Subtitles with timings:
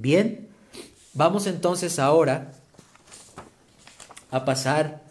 [0.00, 0.48] Bien,
[1.12, 2.52] vamos entonces ahora
[4.30, 5.02] a pasar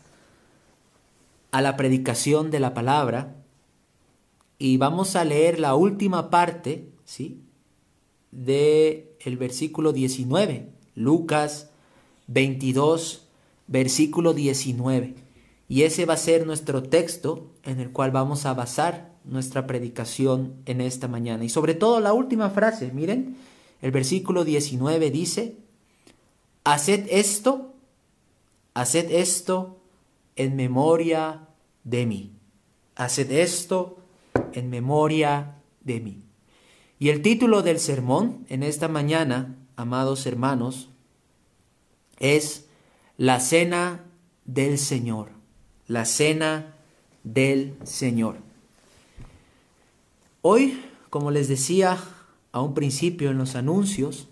[1.51, 3.35] a la predicación de la palabra
[4.57, 7.43] y vamos a leer la última parte, ¿sí?
[8.31, 11.69] De el versículo 19, Lucas
[12.25, 13.27] 22,
[13.67, 15.13] versículo 19.
[15.67, 20.55] Y ese va a ser nuestro texto en el cual vamos a basar nuestra predicación
[20.65, 21.43] en esta mañana.
[21.43, 23.37] Y sobre todo la última frase, miren,
[23.81, 25.57] el versículo 19 dice,
[26.63, 27.73] haced esto,
[28.73, 29.79] haced esto
[30.35, 31.47] en memoria
[31.83, 32.31] de mí.
[32.95, 33.97] Haced esto
[34.53, 36.23] en memoria de mí.
[36.99, 40.89] Y el título del sermón en esta mañana, amados hermanos,
[42.19, 42.65] es
[43.17, 44.03] la cena
[44.43, 45.29] del Señor.
[45.87, 46.75] La cena
[47.23, 48.37] del Señor.
[50.41, 51.97] Hoy, como les decía
[52.51, 54.27] a un principio en los anuncios,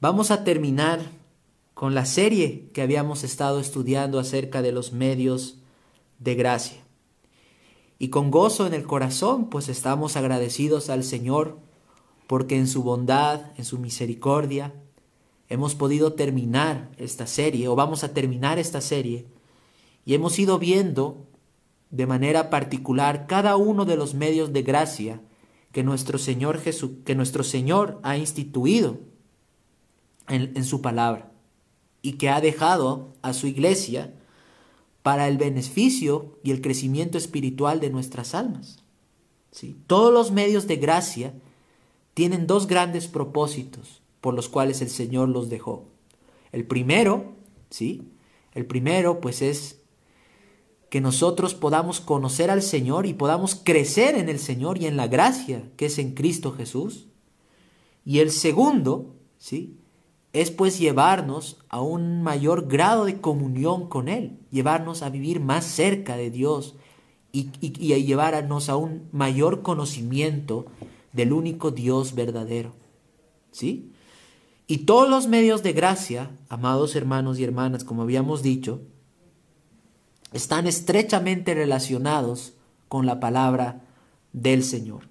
[0.00, 1.00] vamos a terminar
[1.74, 5.58] con la serie que habíamos estado estudiando acerca de los medios
[6.18, 6.78] de gracia.
[7.98, 11.58] Y con gozo en el corazón, pues estamos agradecidos al Señor
[12.26, 14.74] porque en su bondad, en su misericordia,
[15.48, 19.26] hemos podido terminar esta serie o vamos a terminar esta serie
[20.04, 21.26] y hemos ido viendo
[21.90, 25.20] de manera particular cada uno de los medios de gracia
[25.72, 28.98] que nuestro Señor Jesús, que nuestro Señor ha instituido
[30.28, 31.30] en, en su palabra
[32.02, 34.14] y que ha dejado a su iglesia
[35.02, 38.82] para el beneficio y el crecimiento espiritual de nuestras almas.
[39.52, 39.76] ¿sí?
[39.86, 41.34] Todos los medios de gracia
[42.14, 45.88] tienen dos grandes propósitos por los cuales el Señor los dejó.
[46.52, 47.32] El primero,
[47.70, 48.08] ¿sí?
[48.54, 49.77] El primero pues es
[50.90, 55.06] que nosotros podamos conocer al Señor y podamos crecer en el Señor y en la
[55.06, 57.08] gracia que es en Cristo Jesús.
[58.04, 59.76] Y el segundo, ¿sí?
[60.32, 65.64] Es pues llevarnos a un mayor grado de comunión con Él, llevarnos a vivir más
[65.64, 66.76] cerca de Dios
[67.32, 70.66] y, y, y llevarnos a un mayor conocimiento
[71.12, 72.74] del único Dios verdadero.
[73.50, 73.92] ¿Sí?
[74.66, 78.82] Y todos los medios de gracia, amados hermanos y hermanas, como habíamos dicho,
[80.32, 82.54] están estrechamente relacionados
[82.88, 83.82] con la palabra
[84.32, 85.08] del Señor.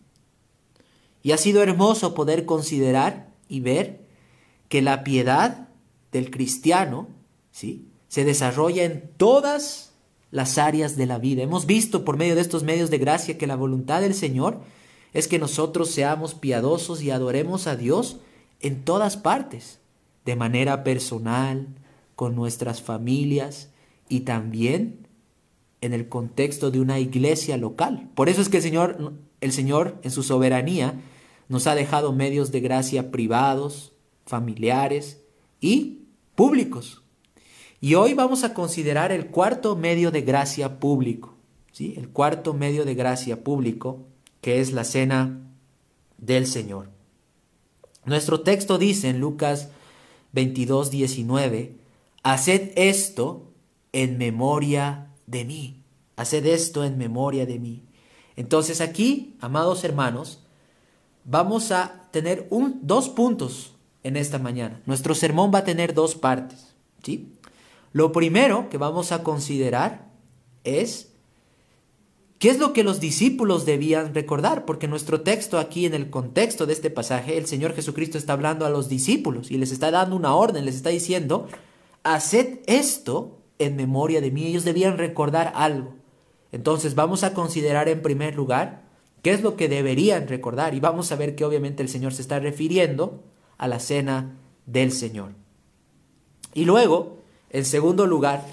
[1.23, 4.06] Y ha sido hermoso poder considerar y ver
[4.69, 5.69] que la piedad
[6.11, 7.07] del cristiano,
[7.51, 7.88] ¿sí?
[8.07, 9.91] se desarrolla en todas
[10.31, 11.44] las áreas de la vida.
[11.44, 14.61] Hemos visto por medio de estos medios de gracia que la voluntad del Señor
[15.13, 18.17] es que nosotros seamos piadosos y adoremos a Dios
[18.59, 19.79] en todas partes,
[20.25, 21.67] de manera personal,
[22.16, 23.69] con nuestras familias
[24.09, 25.06] y también
[25.81, 28.09] en el contexto de una iglesia local.
[28.15, 30.95] Por eso es que el Señor, el Señor en su soberanía
[31.49, 33.93] nos ha dejado medios de gracia privados,
[34.25, 35.21] familiares
[35.61, 36.01] y
[36.35, 37.03] públicos.
[37.79, 41.35] Y hoy vamos a considerar el cuarto medio de gracia público,
[41.71, 41.94] ¿sí?
[41.97, 44.07] El cuarto medio de gracia público,
[44.41, 45.39] que es la cena
[46.17, 46.89] del Señor.
[48.05, 49.69] Nuestro texto dice en Lucas
[50.31, 51.75] 22, 19,
[52.23, 53.51] haced esto
[53.91, 55.83] en memoria de mí.
[56.15, 57.83] Haced esto en memoria de mí.
[58.35, 60.39] Entonces aquí, amados hermanos,
[61.25, 63.73] vamos a tener un, dos puntos
[64.03, 64.81] en esta mañana.
[64.85, 66.73] Nuestro sermón va a tener dos partes.
[67.03, 67.33] ¿sí?
[67.93, 70.07] Lo primero que vamos a considerar
[70.63, 71.11] es
[72.39, 76.65] qué es lo que los discípulos debían recordar, porque nuestro texto aquí en el contexto
[76.65, 80.15] de este pasaje, el Señor Jesucristo está hablando a los discípulos y les está dando
[80.15, 81.47] una orden, les está diciendo,
[82.03, 84.45] haced esto en memoria de mí.
[84.45, 85.95] Ellos debían recordar algo.
[86.51, 88.84] Entonces vamos a considerar en primer lugar
[89.22, 92.22] qué es lo que deberían recordar y vamos a ver que obviamente el Señor se
[92.22, 93.23] está refiriendo
[93.57, 95.31] a la cena del Señor.
[96.53, 97.18] Y luego,
[97.50, 98.45] en segundo lugar,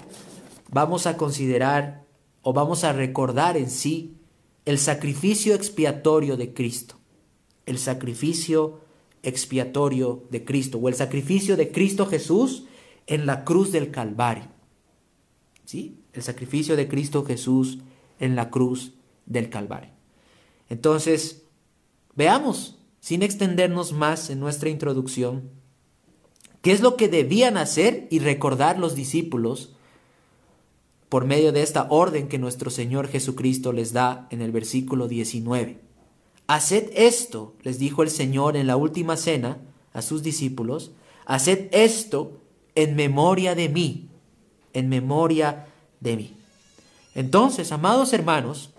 [0.71, 2.03] vamos a considerar
[2.41, 4.17] o vamos a recordar en sí
[4.65, 6.95] el sacrificio expiatorio de Cristo.
[7.65, 8.81] El sacrificio
[9.23, 12.65] expiatorio de Cristo o el sacrificio de Cristo Jesús
[13.07, 14.54] en la cruz del Calvario.
[15.65, 15.97] ¿Sí?
[16.13, 17.79] El sacrificio de Cristo Jesús
[18.19, 18.93] en la cruz
[19.25, 19.91] del Calvario.
[20.69, 21.43] Entonces,
[22.15, 25.49] veamos sin extendernos más en nuestra introducción,
[26.61, 29.75] qué es lo que debían hacer y recordar los discípulos
[31.09, 35.79] por medio de esta orden que nuestro Señor Jesucristo les da en el versículo 19.
[36.47, 39.61] Haced esto, les dijo el Señor en la última cena
[39.93, 40.91] a sus discípulos,
[41.25, 42.41] haced esto
[42.73, 44.09] en memoria de mí,
[44.75, 45.65] en memoria
[45.99, 46.33] de mí.
[47.15, 48.71] Entonces, amados hermanos,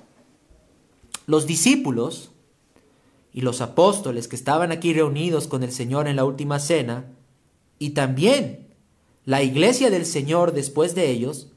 [1.27, 2.31] los discípulos
[3.33, 7.07] y los apóstoles que estaban aquí reunidos con el Señor en la última cena,
[7.79, 8.69] y también
[9.25, 11.49] la iglesia del Señor después de ellos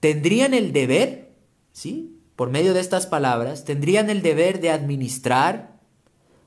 [0.00, 1.32] tendrían el deber,
[1.72, 2.18] ¿sí?
[2.36, 5.78] Por medio de estas palabras, tendrían el deber de administrar,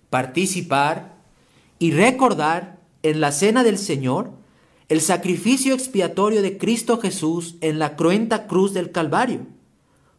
[0.10, 1.16] participar
[1.80, 4.32] y recordar en la cena del Señor
[4.90, 9.48] el sacrificio expiatorio de Cristo Jesús en la cruenta cruz del Calvario,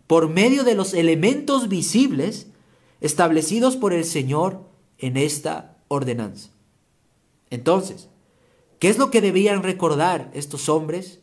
[0.07, 2.49] por medio de los elementos visibles
[3.01, 4.63] establecidos por el Señor
[4.99, 6.51] en esta ordenanza.
[7.51, 8.09] Entonces,
[8.79, 11.21] ¿qué es lo que debían recordar estos hombres?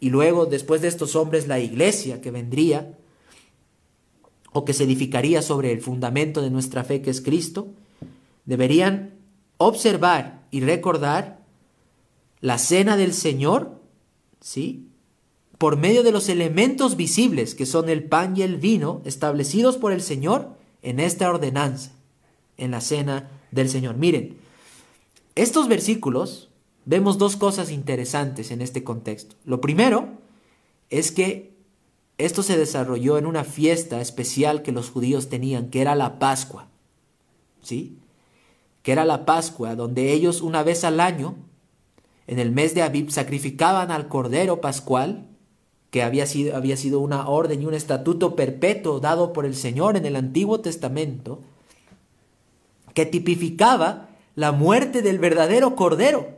[0.00, 2.98] Y luego, después de estos hombres, la iglesia que vendría
[4.52, 7.68] o que se edificaría sobre el fundamento de nuestra fe que es Cristo,
[8.44, 9.14] deberían
[9.56, 11.41] observar y recordar
[12.42, 13.80] la cena del Señor,
[14.40, 14.88] ¿sí?
[15.56, 19.92] Por medio de los elementos visibles que son el pan y el vino establecidos por
[19.92, 21.92] el Señor en esta ordenanza,
[22.58, 23.96] en la cena del Señor.
[23.96, 24.36] Miren,
[25.36, 26.50] estos versículos
[26.84, 29.36] vemos dos cosas interesantes en este contexto.
[29.44, 30.08] Lo primero
[30.90, 31.52] es que
[32.18, 36.68] esto se desarrolló en una fiesta especial que los judíos tenían, que era la Pascua.
[37.62, 37.98] ¿Sí?
[38.82, 41.36] Que era la Pascua, donde ellos una vez al año
[42.32, 45.26] en el mes de Abib sacrificaban al Cordero Pascual,
[45.90, 49.98] que había sido, había sido una orden y un estatuto perpetuo dado por el Señor
[49.98, 51.40] en el Antiguo Testamento,
[52.94, 56.30] que tipificaba la muerte del verdadero Cordero,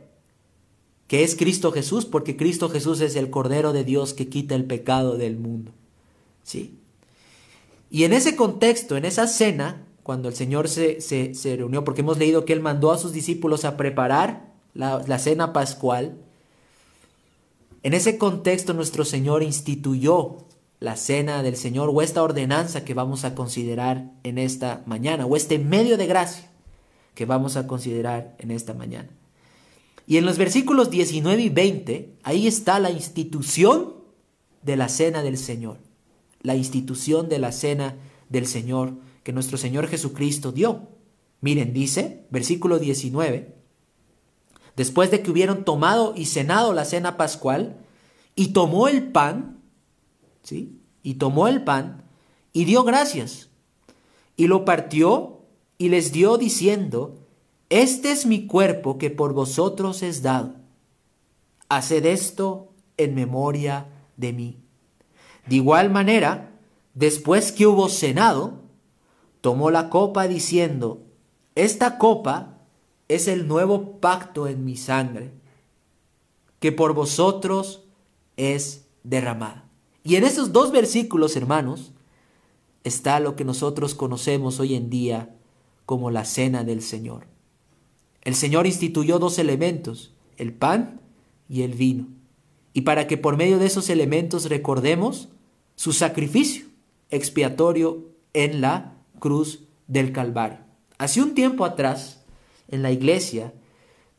[1.07, 4.65] que es Cristo Jesús, porque Cristo Jesús es el Cordero de Dios que quita el
[4.65, 5.71] pecado del mundo.
[6.43, 6.77] ¿Sí?
[7.89, 12.01] Y en ese contexto, en esa cena, cuando el Señor se, se, se reunió, porque
[12.01, 16.17] hemos leído que Él mandó a sus discípulos a preparar la, cena pascual,
[17.81, 20.45] en ese contexto nuestro Señor instituyó
[20.79, 25.35] la cena del Señor o esta ordenanza que vamos a considerar en esta mañana o
[25.35, 26.51] este medio de gracia
[27.15, 29.09] que vamos a considerar en esta mañana.
[30.05, 33.95] Y en los versículos 19 y 20, ahí está la institución
[34.61, 35.77] de la cena del Señor,
[36.41, 37.95] la institución de la cena
[38.29, 38.93] del Señor
[39.23, 40.89] que nuestro Señor Jesucristo dio.
[41.41, 43.54] Miren, dice, versículo 19,
[44.75, 47.77] después de que hubieron tomado y cenado la cena pascual,
[48.35, 49.61] y tomó el pan,
[50.43, 50.81] ¿sí?
[51.03, 52.03] Y tomó el pan
[52.51, 53.49] y dio gracias,
[54.35, 55.41] y lo partió
[55.77, 57.15] y les dio diciendo,
[57.69, 60.55] Este es mi cuerpo que por vosotros es dado.
[61.69, 63.87] Haced esto en memoria
[64.17, 64.59] de mí.
[65.47, 66.51] De igual manera,
[66.93, 68.61] después que hubo cenado,
[69.41, 71.03] tomó la copa diciendo,
[71.55, 72.54] Esta copa
[73.07, 75.31] es el nuevo pacto en mi sangre,
[76.59, 77.83] que por vosotros
[78.37, 79.69] es derramada.
[80.03, 81.91] Y en esos dos versículos, hermanos,
[82.83, 85.35] está lo que nosotros conocemos hoy en día
[85.85, 87.27] como la cena del Señor.
[88.21, 90.99] El Señor instituyó dos elementos, el pan
[91.47, 92.07] y el vino,
[92.73, 95.29] y para que por medio de esos elementos recordemos
[95.75, 96.65] su sacrificio
[97.09, 98.03] expiatorio
[98.33, 100.59] en la cruz del Calvario.
[100.97, 102.24] Hace un tiempo atrás,
[102.75, 103.53] en la iglesia,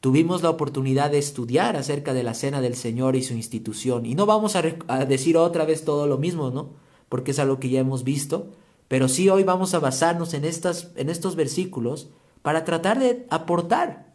[0.01, 4.07] tuvimos la oportunidad de estudiar acerca de la cena del Señor y su institución.
[4.07, 4.63] Y no vamos a,
[5.07, 6.71] decir otra vez todo lo mismo, ¿no?
[7.09, 8.51] Porque es algo que ya hemos visto.
[8.89, 12.09] Pero sí hoy vamos a basarnos en, estas, en estos versículos
[12.43, 14.15] para tratar de aportar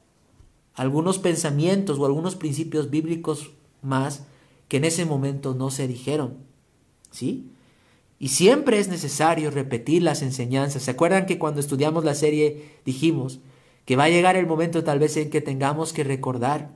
[0.74, 3.52] algunos pensamientos o algunos principios bíblicos
[3.82, 4.24] más
[4.68, 6.38] que en ese momento no se dijeron.
[7.12, 7.52] ¿Sí?
[8.18, 10.84] Y siempre es necesario repetir las enseñanzas.
[10.84, 13.40] ¿Se acuerdan que cuando estudiamos la serie dijimos
[13.92, 16.70] que va a llegar el momento tal vez en que tengamos que recordar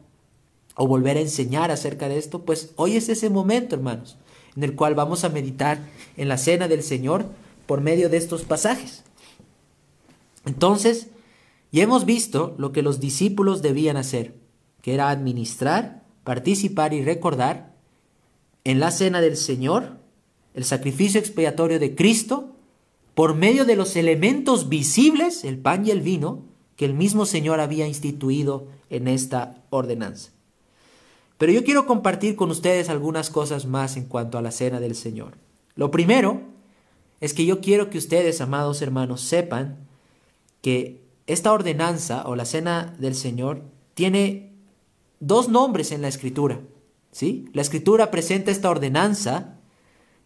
[0.75, 4.17] o volver a enseñar acerca de esto, pues hoy es ese momento, hermanos,
[4.57, 5.79] en el cual vamos a meditar
[6.17, 7.27] en la cena del Señor
[7.67, 9.05] por medio de estos pasajes.
[10.45, 11.07] Entonces,
[11.71, 14.35] ya hemos visto lo que los discípulos debían hacer,
[14.81, 17.77] que era administrar, participar y recordar
[18.65, 19.99] en la cena del Señor
[20.53, 22.57] el sacrificio expiatorio de Cristo
[23.13, 27.59] por medio de los elementos visibles, el pan y el vino, que el mismo Señor
[27.59, 30.31] había instituido en esta ordenanza.
[31.37, 34.95] Pero yo quiero compartir con ustedes algunas cosas más en cuanto a la cena del
[34.95, 35.37] Señor.
[35.75, 36.41] Lo primero
[37.19, 39.77] es que yo quiero que ustedes, amados hermanos, sepan
[40.61, 43.63] que esta ordenanza o la cena del Señor
[43.93, 44.53] tiene
[45.19, 46.61] dos nombres en la escritura.
[47.11, 47.49] ¿sí?
[47.53, 49.57] La escritura presenta esta ordenanza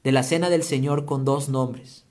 [0.04, 2.06] de la cena del Señor con dos nombres.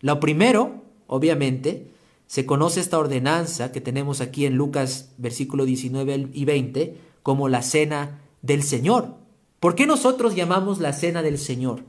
[0.00, 1.91] Lo primero, obviamente,
[2.32, 7.60] se conoce esta ordenanza que tenemos aquí en Lucas versículo 19 y 20 como la
[7.60, 9.16] cena del Señor.
[9.60, 11.82] ¿Por qué nosotros llamamos la cena del Señor?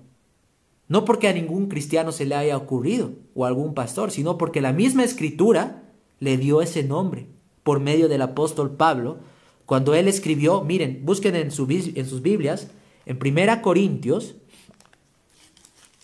[0.89, 4.59] No porque a ningún cristiano se le haya ocurrido o a algún pastor, sino porque
[4.59, 5.83] la misma escritura
[6.19, 7.27] le dio ese nombre
[7.63, 9.19] por medio del apóstol Pablo,
[9.65, 12.67] cuando él escribió, miren, busquen en, en sus Biblias,
[13.05, 14.35] en Primera Corintios,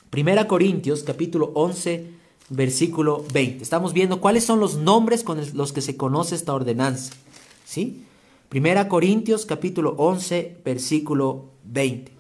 [0.10, 2.19] Primera Corintios capítulo 11,
[2.50, 3.64] versículo 20.
[3.64, 7.14] Estamos viendo cuáles son los nombres con los que se conoce esta ordenanza.
[7.66, 8.04] ¿Sí?
[8.50, 12.12] Primera Corintios capítulo 11, versículo 20.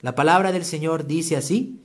[0.00, 1.80] La palabra del Señor dice así: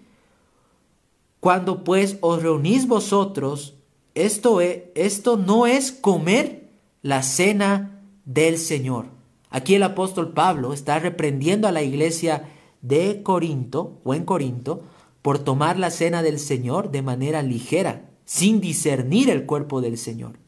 [1.39, 3.75] Cuando pues os reunís vosotros,
[4.15, 6.69] esto, es, esto no es comer
[7.03, 9.05] la cena del Señor.
[9.51, 12.49] Aquí el apóstol Pablo está reprendiendo a la iglesia
[12.81, 14.83] de Corinto o en Corinto
[15.21, 20.39] por tomar la cena del Señor de manera ligera, sin discernir el cuerpo del Señor.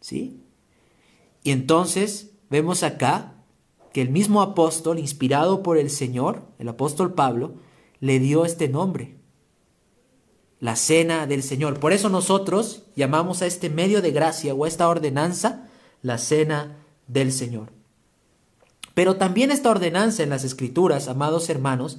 [0.00, 0.42] ¿Sí?
[1.42, 3.34] Y entonces vemos acá
[3.92, 7.54] que el mismo apóstol, inspirado por el Señor, el apóstol Pablo,
[8.00, 9.16] le dio este nombre,
[10.60, 11.80] la cena del Señor.
[11.80, 15.68] Por eso nosotros llamamos a este medio de gracia o a esta ordenanza
[16.02, 17.72] la cena del Señor.
[18.94, 21.98] Pero también esta ordenanza en las escrituras, amados hermanos,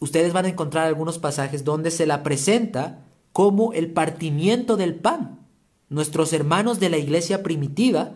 [0.00, 5.40] ustedes van a encontrar algunos pasajes donde se la presenta como el partimiento del pan.
[5.88, 8.12] Nuestros hermanos de la iglesia primitiva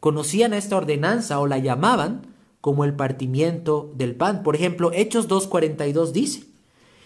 [0.00, 2.26] conocían esta ordenanza o la llamaban
[2.60, 4.42] como el partimiento del pan.
[4.42, 6.44] Por ejemplo, Hechos 2.42 dice,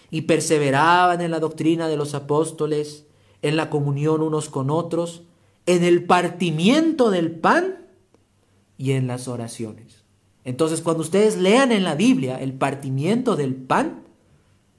[0.09, 3.05] y perseveraban en la doctrina de los apóstoles,
[3.41, 5.23] en la comunión unos con otros,
[5.65, 7.85] en el partimiento del pan
[8.77, 10.06] y en las oraciones.
[10.47, 14.03] Entonces, cuando ustedes lean en la Biblia el partimiento del pan,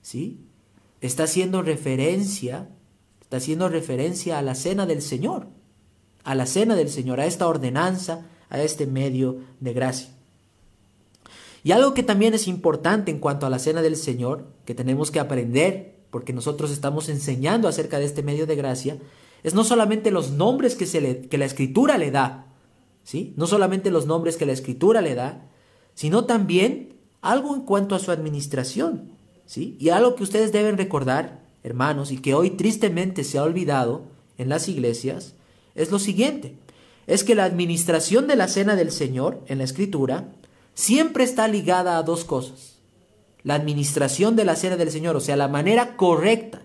[0.01, 0.41] ¿sí?
[1.03, 2.71] Está haciendo referencia,
[3.21, 5.47] está haciendo referencia a la cena del Señor,
[6.25, 10.09] a la cena del Señor, a esta ordenanza, a este medio de gracia.
[11.63, 15.11] Y algo que también es importante en cuanto a la cena del Señor, que tenemos
[15.11, 18.97] que aprender, porque nosotros estamos enseñando acerca de este medio de gracia,
[19.43, 22.55] es no solamente los nombres que, se le, que la Escritura le da,
[23.03, 23.35] ¿sí?
[23.37, 25.45] No solamente los nombres que la Escritura le da,
[25.99, 29.11] sino también algo en cuanto a su administración.
[29.47, 29.77] ¿sí?
[29.81, 34.05] Y algo que ustedes deben recordar, hermanos, y que hoy tristemente se ha olvidado
[34.37, 35.35] en las iglesias,
[35.75, 36.55] es lo siguiente.
[37.09, 40.29] Es que la administración de la cena del Señor en la Escritura
[40.73, 42.77] siempre está ligada a dos cosas.
[43.43, 46.63] La administración de la cena del Señor, o sea, la manera correcta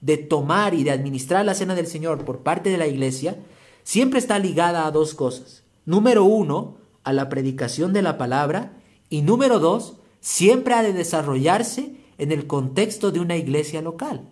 [0.00, 3.36] de tomar y de administrar la cena del Señor por parte de la iglesia,
[3.84, 5.62] siempre está ligada a dos cosas.
[5.86, 8.72] Número uno, a la predicación de la palabra
[9.10, 14.28] y número dos, siempre ha de desarrollarse en el contexto de una iglesia local.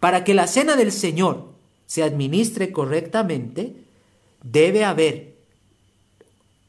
[0.00, 1.52] Para que la cena del Señor
[1.86, 3.84] se administre correctamente,
[4.42, 5.36] debe haber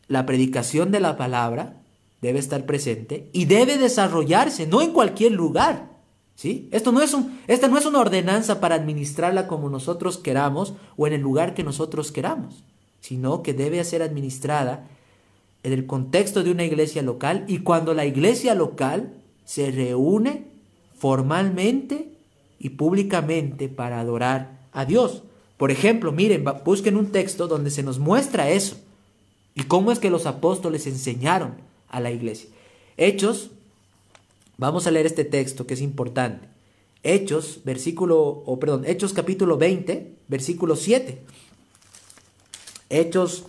[0.08, 1.82] la predicación de la palabra,
[2.22, 5.98] debe estar presente y debe desarrollarse, no en cualquier lugar.
[6.36, 6.70] ¿Sí?
[6.72, 11.08] Esto no es un, esta no es una ordenanza para administrarla como nosotros queramos o
[11.08, 12.64] en el lugar que nosotros queramos,
[13.00, 14.88] sino que debe ser administrada
[15.68, 19.12] en el contexto de una iglesia local y cuando la iglesia local
[19.44, 20.46] se reúne
[20.98, 22.08] formalmente
[22.58, 25.24] y públicamente para adorar a Dios.
[25.58, 28.78] Por ejemplo, miren, busquen un texto donde se nos muestra eso
[29.56, 31.56] y cómo es que los apóstoles enseñaron
[31.90, 32.50] a la iglesia.
[32.96, 33.52] Hechos,
[34.58, 36.48] vamos a leer este texto que es importante.
[37.04, 41.22] Hechos, versículo, o perdón, Hechos capítulo 20, versículo 7.
[42.90, 43.48] Hechos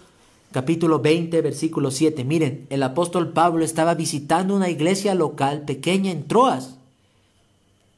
[0.53, 2.25] capítulo 20, versículo 7.
[2.25, 6.77] Miren, el apóstol Pablo estaba visitando una iglesia local pequeña en Troas.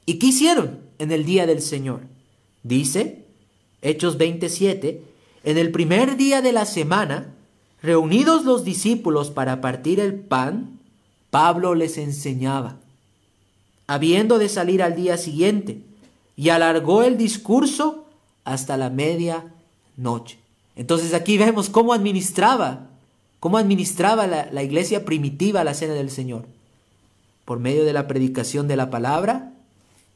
[0.06, 2.00] ¿Y qué hicieron en el día del Señor?
[2.62, 3.24] Dice,
[3.82, 5.02] Hechos 27,
[5.44, 7.34] en el primer día de la semana,
[7.82, 10.80] reunidos los discípulos para partir el pan,
[11.30, 12.76] Pablo les enseñaba,
[13.86, 15.80] habiendo de salir al día siguiente,
[16.36, 18.06] y alargó el discurso
[18.44, 19.44] hasta la media
[19.96, 20.39] noche.
[20.76, 22.88] Entonces aquí vemos cómo administraba,
[23.38, 26.46] cómo administraba la, iglesia primitiva la cena del Señor,
[27.44, 29.52] por medio de la predicación de la palabra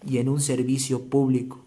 [0.06, 1.60] y en un servicio público,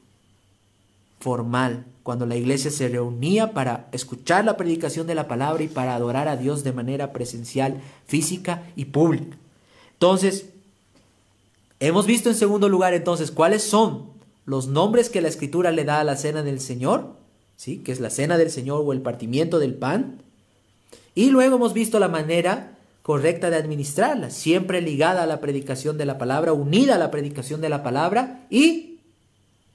[1.19, 5.95] formal, cuando la iglesia se reunía para escuchar la predicación de la palabra y para
[5.95, 9.35] adorar a Dios de manera presencial, física y pública.
[9.93, 10.45] Entonces,
[11.79, 14.05] hemos visto en segundo lugar entonces cuáles son
[14.45, 17.17] los nombres que la escritura le da a la cena del Señor
[17.57, 17.79] ¿sí?
[17.79, 20.21] que es la cena del Señor o el partimiento del pan.
[21.13, 26.05] Y luego hemos visto la manera correcta de administrarla, siempre ligada a la predicación de
[26.05, 28.99] la palabra, unida a la predicación de la palabra y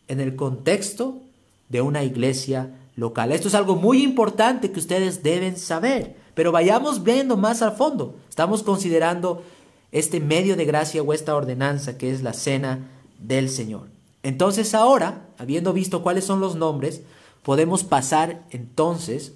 [0.08, 1.20] en el contexto
[1.68, 3.32] de una iglesia local.
[3.32, 8.16] Esto es algo muy importante que ustedes deben saber, pero vayamos viendo más al fondo.
[8.28, 9.42] Estamos considerando
[9.90, 13.88] este medio de gracia o esta ordenanza que es la cena del Señor.
[14.22, 17.02] Entonces ahora, habiendo visto cuáles son los nombres,
[17.42, 19.32] podemos pasar entonces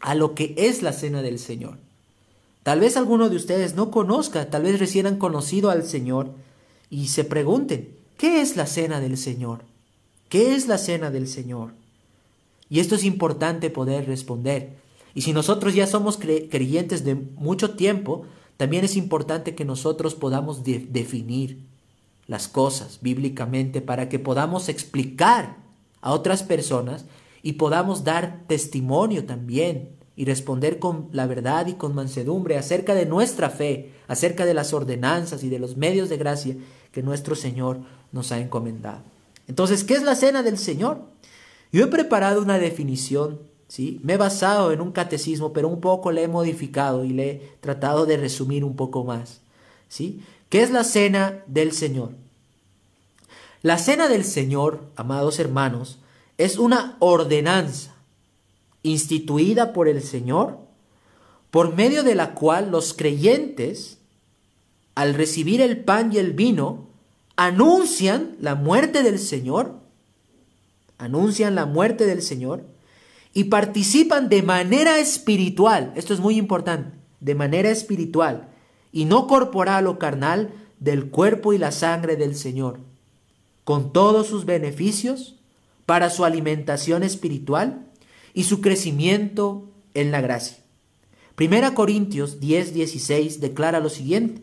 [0.00, 1.78] a lo que es la cena del Señor.
[2.62, 6.30] Tal vez alguno de ustedes no conozca, tal vez recién han conocido al Señor
[6.90, 9.62] y se pregunten, ¿qué es la cena del Señor?
[10.28, 11.72] ¿Qué es la cena del Señor?
[12.68, 14.76] Y esto es importante poder responder.
[15.14, 20.62] Y si nosotros ya somos creyentes de mucho tiempo, también es importante que nosotros podamos
[20.64, 21.60] definir
[22.26, 25.56] las cosas bíblicamente para que podamos explicar
[26.00, 27.04] a otras personas
[27.42, 33.06] y podamos dar testimonio también y responder con la verdad y con mansedumbre acerca de
[33.06, 36.56] nuestra fe, acerca de las ordenanzas y de los medios de gracia
[36.90, 39.02] que nuestro Señor nos ha encomendado.
[39.46, 41.02] Entonces, ¿qué es la cena del Señor?
[41.72, 44.00] Yo he preparado una definición, ¿sí?
[44.02, 47.52] Me he basado en un catecismo, pero un poco le he modificado y le he
[47.60, 49.40] tratado de resumir un poco más,
[49.88, 50.22] ¿sí?
[50.48, 52.10] ¿Qué es la cena del Señor?
[53.62, 55.98] La cena del Señor, amados hermanos,
[56.36, 57.94] es una ordenanza
[58.84, 60.58] instituida por el Señor,
[61.50, 63.98] por medio de la cual los creyentes,
[64.94, 66.88] al recibir el pan y el vino,
[67.34, 69.74] anuncian la muerte del Señor,
[70.98, 72.64] anuncian la muerte del Señor
[73.34, 78.48] y participan de manera espiritual, esto es muy importante, de manera espiritual
[78.92, 82.78] y no corporal o carnal del cuerpo y la sangre del Señor,
[83.68, 85.34] con todos sus beneficios
[85.84, 87.84] para su alimentación espiritual
[88.32, 90.56] y su crecimiento en la gracia.
[91.34, 94.40] Primera Corintios 10, 16 declara lo siguiente.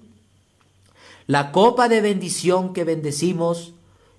[1.25, 3.74] La copa de bendición que bendecimos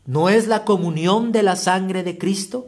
[0.06, 2.66] no es la comunión de la sangre de Cristo.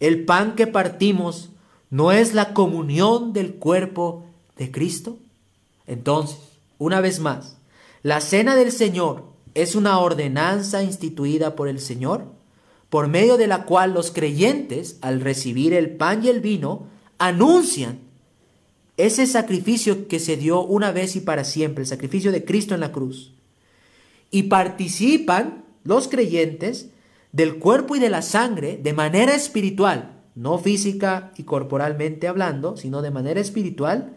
[0.00, 1.48] El pan que partimos
[1.88, 4.26] no es la comunión del cuerpo
[4.58, 5.16] de Cristo.
[5.86, 6.36] Entonces,
[6.76, 7.56] una vez más,
[8.02, 12.26] la cena del Señor es una ordenanza instituida por el Señor
[12.90, 16.86] por medio de la cual los creyentes, al recibir el pan y el vino,
[17.18, 18.00] anuncian
[18.98, 22.80] ese sacrificio que se dio una vez y para siempre, el sacrificio de Cristo en
[22.80, 23.32] la cruz.
[24.30, 26.90] Y participan los creyentes
[27.32, 33.00] del cuerpo y de la sangre de manera espiritual, no física y corporalmente hablando, sino
[33.00, 34.16] de manera espiritual,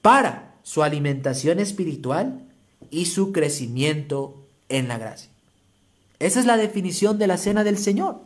[0.00, 2.48] para su alimentación espiritual
[2.90, 4.41] y su crecimiento
[4.72, 5.30] en la gracia.
[6.18, 8.20] Esa es la definición de la cena del Señor.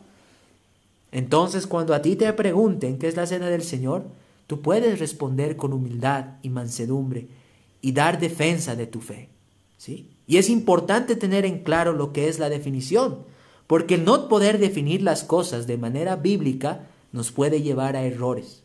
[1.11, 4.05] Entonces, cuando a ti te pregunten qué es la cena del Señor,
[4.45, 7.27] tú puedes responder con humildad y mansedumbre
[7.81, 9.29] y dar defensa de tu fe.
[9.77, 10.09] ¿sí?
[10.27, 13.19] Y es importante tener en claro lo que es la definición,
[13.65, 18.61] porque el no poder definir las cosas de manera bíblica nos puede llevar a errores,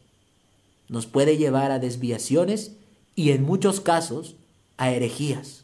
[0.88, 2.72] nos puede llevar a desviaciones
[3.14, 4.36] y en muchos casos
[4.76, 5.61] a herejías.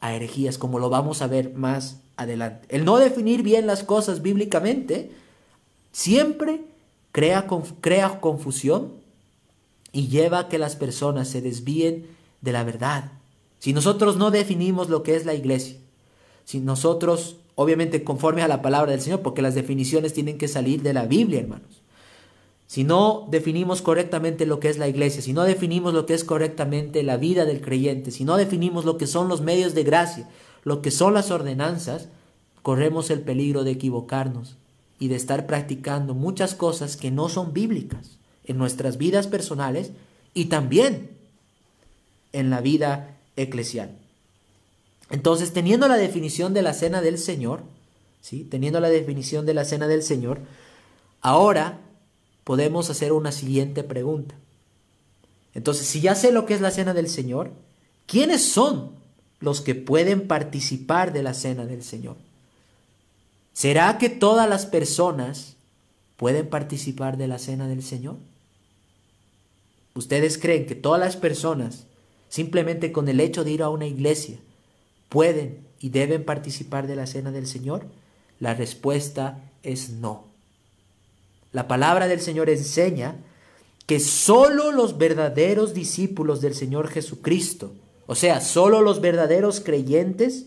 [0.00, 2.66] A herejías, como lo vamos a ver más adelante.
[2.70, 5.10] El no definir bien las cosas bíblicamente
[5.92, 6.62] siempre
[7.12, 7.46] crea,
[7.80, 8.92] crea confusión
[9.92, 12.06] y lleva a que las personas se desvíen
[12.40, 13.12] de la verdad.
[13.58, 15.78] Si nosotros no definimos lo que es la iglesia,
[16.44, 20.82] si nosotros, obviamente conforme a la palabra del Señor, porque las definiciones tienen que salir
[20.82, 21.77] de la Biblia, hermanos.
[22.68, 26.22] Si no definimos correctamente lo que es la iglesia, si no definimos lo que es
[26.22, 30.28] correctamente la vida del creyente, si no definimos lo que son los medios de gracia,
[30.64, 32.08] lo que son las ordenanzas,
[32.60, 34.56] corremos el peligro de equivocarnos
[34.98, 39.92] y de estar practicando muchas cosas que no son bíblicas en nuestras vidas personales
[40.34, 41.10] y también
[42.34, 43.96] en la vida eclesial.
[45.08, 47.62] Entonces, teniendo la definición de la cena del Señor,
[48.20, 48.44] ¿sí?
[48.44, 50.40] teniendo la definición de la cena del Señor,
[51.22, 51.80] ahora
[52.48, 54.34] podemos hacer una siguiente pregunta.
[55.52, 57.52] Entonces, si ya sé lo que es la cena del Señor,
[58.06, 58.96] ¿quiénes son
[59.40, 62.16] los que pueden participar de la cena del Señor.
[63.52, 65.56] ¿Será que todas las personas
[66.16, 68.16] pueden participar de la cena del Señor?
[69.94, 71.84] ¿Ustedes creen que todas las personas,
[72.28, 74.38] simplemente con el hecho de ir a una iglesia,
[75.08, 77.86] pueden y deben participar de la cena del Señor?
[78.40, 80.27] La respuesta es no.
[81.52, 83.16] La palabra del Señor enseña
[83.86, 87.72] que solo los verdaderos discípulos del Señor Jesucristo,
[88.06, 90.46] o sea, solo los verdaderos creyentes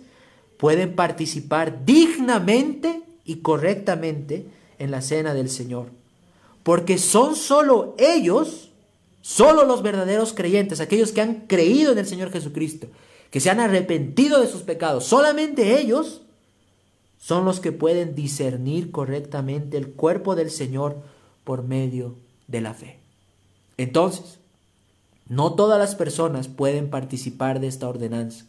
[0.58, 4.46] pueden participar dignamente y correctamente
[4.78, 5.88] en la cena del Señor.
[6.64, 8.72] Porque son solo ellos,
[9.22, 12.88] solo los verdaderos creyentes, aquellos que han creído en el Señor Jesucristo,
[13.32, 16.22] que se han arrepentido de sus pecados, solamente ellos
[17.22, 20.98] son los que pueden discernir correctamente el cuerpo del Señor
[21.44, 22.16] por medio
[22.48, 22.98] de la fe.
[23.78, 24.40] Entonces,
[25.30, 28.46] no todas las personas pueden participar de esta ordenanza,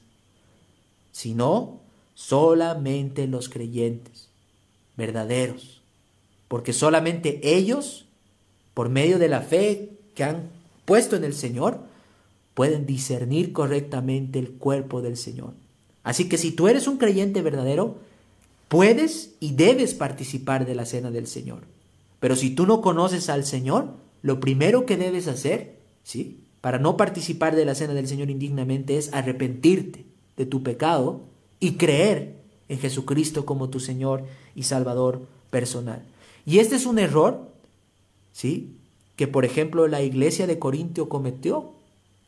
[1.13, 1.81] sino
[2.15, 4.31] solamente los creyentes
[4.97, 5.83] verdaderos,
[6.49, 8.07] porque solamente ellos,
[8.73, 10.49] por medio de la fe que han
[10.87, 11.81] puesto en el Señor,
[12.55, 15.53] pueden discernir correctamente el cuerpo del Señor.
[16.05, 17.99] Así que si tú eres un creyente verdadero,
[18.73, 21.65] puedes y debes participar de la cena del Señor.
[22.21, 26.47] Pero si tú no conoces al Señor, lo primero que debes hacer, ¿sí?
[26.63, 30.07] Para no participar de la cena del Señor indignamente es arrepentirte
[30.39, 31.21] de tu pecado
[31.61, 32.37] y creer
[32.71, 36.03] en Jesucristo como tu Señor y Salvador personal.
[36.47, 37.53] Y este es un error,
[38.33, 38.79] ¿sí?
[39.17, 41.75] Que por ejemplo la iglesia de Corinto cometió.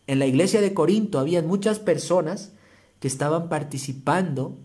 [0.06, 2.52] En la iglesia de Corinto había muchas personas
[3.00, 4.58] que estaban participando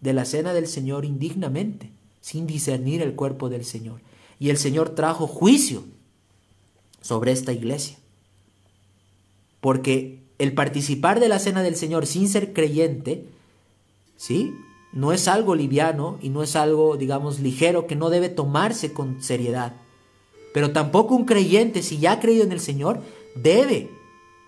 [0.00, 4.00] de la cena del Señor indignamente, sin discernir el cuerpo del Señor.
[4.38, 5.84] Y el Señor trajo juicio
[7.00, 7.96] sobre esta iglesia.
[9.60, 13.26] Porque el participar de la cena del Señor sin ser creyente,
[14.16, 14.54] ¿sí?
[14.92, 19.22] No es algo liviano y no es algo, digamos, ligero que no debe tomarse con
[19.22, 19.74] seriedad.
[20.52, 23.02] Pero tampoco un creyente, si ya ha creído en el Señor,
[23.36, 23.90] debe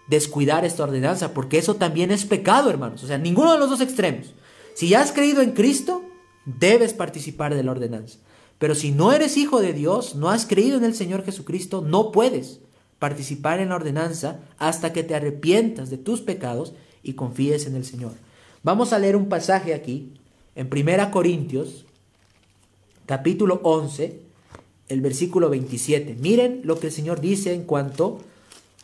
[0.08, 3.04] descuidar esta ordenanza, porque eso también es pecado, hermanos.
[3.04, 4.32] O sea, ninguno de los dos extremos.
[4.74, 6.02] Si ya has creído en Cristo,
[6.44, 8.18] debes participar de la ordenanza.
[8.58, 12.12] Pero si no eres hijo de Dios, no has creído en el Señor Jesucristo, no
[12.12, 12.60] puedes
[12.98, 17.84] participar en la ordenanza hasta que te arrepientas de tus pecados y confíes en el
[17.84, 18.12] Señor.
[18.62, 20.12] Vamos a leer un pasaje aquí
[20.54, 21.84] en 1 Corintios,
[23.06, 24.20] capítulo 11,
[24.88, 26.16] el versículo 27.
[26.20, 28.20] Miren lo que el Señor dice en cuanto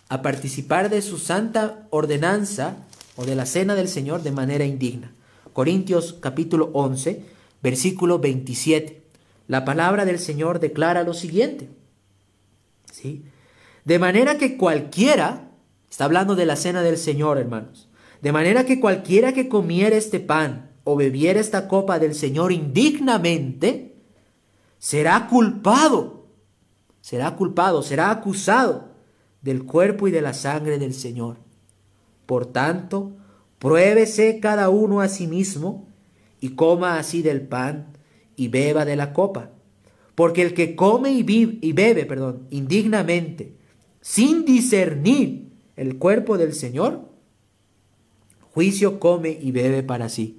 [0.08, 2.78] a participar de su santa ordenanza
[3.14, 5.12] o de la cena del Señor de manera indigna.
[5.58, 7.24] Corintios capítulo 11,
[7.64, 9.02] versículo 27.
[9.48, 11.68] La palabra del Señor declara lo siguiente.
[12.92, 13.24] ¿Sí?
[13.84, 15.50] De manera que cualquiera,
[15.90, 17.88] está hablando de la cena del Señor, hermanos,
[18.22, 23.96] de manera que cualquiera que comiera este pan o bebiera esta copa del Señor indignamente,
[24.78, 26.28] será culpado,
[27.00, 28.90] será culpado, será acusado
[29.42, 31.38] del cuerpo y de la sangre del Señor.
[32.26, 33.16] Por tanto,
[33.58, 35.88] pruébese cada uno a sí mismo
[36.40, 37.88] y coma así del pan
[38.36, 39.50] y beba de la copa.
[40.14, 41.24] Porque el que come y,
[41.60, 43.54] y bebe, perdón, indignamente,
[44.00, 47.08] sin discernir el cuerpo del Señor,
[48.52, 50.38] juicio come y bebe para sí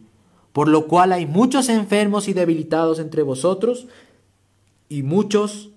[0.53, 3.87] por lo cual hay muchos enfermos y debilitados entre vosotros,
[4.89, 5.69] y muchos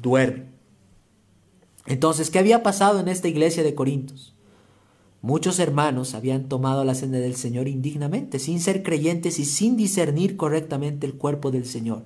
[0.00, 0.48] duermen.
[1.86, 4.34] Entonces, ¿qué había pasado en esta iglesia de Corintios?
[5.26, 10.36] Muchos hermanos habían tomado la cena del Señor indignamente, sin ser creyentes y sin discernir
[10.36, 12.04] correctamente el cuerpo del Señor.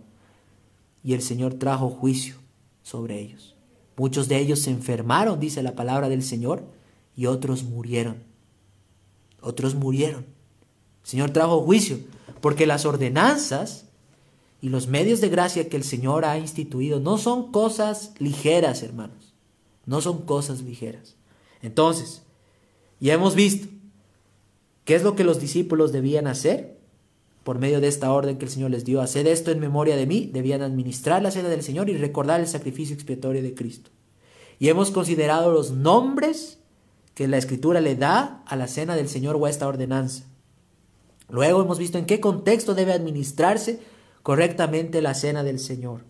[1.04, 2.36] Y el Señor trajo juicio
[2.82, 3.56] sobre ellos.
[3.98, 6.64] Muchos de ellos se enfermaron, dice la palabra del Señor,
[7.14, 8.22] y otros murieron.
[9.42, 10.24] Otros murieron.
[11.02, 11.98] Señor trajo juicio,
[12.40, 13.84] porque las ordenanzas
[14.62, 19.34] y los medios de gracia que el Señor ha instituido no son cosas ligeras, hermanos.
[19.84, 21.16] No son cosas ligeras.
[21.60, 22.22] Entonces,
[23.00, 23.68] ya hemos visto
[24.84, 26.78] qué es lo que los discípulos debían hacer
[27.44, 29.00] por medio de esta orden que el Señor les dio.
[29.00, 32.46] Hacer esto en memoria de mí, debían administrar la cena del Señor y recordar el
[32.46, 33.90] sacrificio expiatorio de Cristo.
[34.58, 36.58] Y hemos considerado los nombres
[37.14, 40.24] que la Escritura le da a la cena del Señor o a esta ordenanza.
[41.30, 43.80] Luego hemos visto en qué contexto debe administrarse
[44.22, 46.04] correctamente la cena del Señor.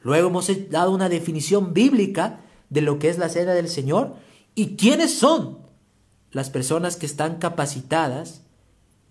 [0.00, 4.14] Luego hemos dado una definición bíblica de lo que es la cena del Señor
[4.54, 5.58] y quiénes son
[6.32, 8.42] las personas que están capacitadas,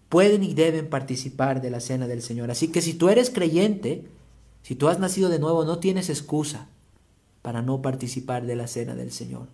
[0.09, 2.49] pueden y deben participar de la cena del Señor.
[2.51, 4.07] Así que si tú eres creyente,
[4.63, 6.67] si tú has nacido de nuevo, no tienes excusa
[7.41, 9.47] para no participar de la cena del Señor.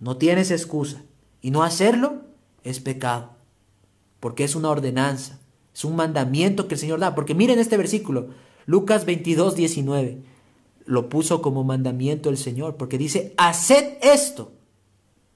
[0.00, 1.02] No tienes excusa.
[1.40, 2.22] Y no hacerlo
[2.62, 3.34] es pecado
[4.24, 5.38] porque es una ordenanza,
[5.74, 7.14] es un mandamiento que el Señor da.
[7.14, 8.28] Porque miren este versículo,
[8.64, 10.22] Lucas 22, 19,
[10.86, 14.52] lo puso como mandamiento el Señor, porque dice, haced esto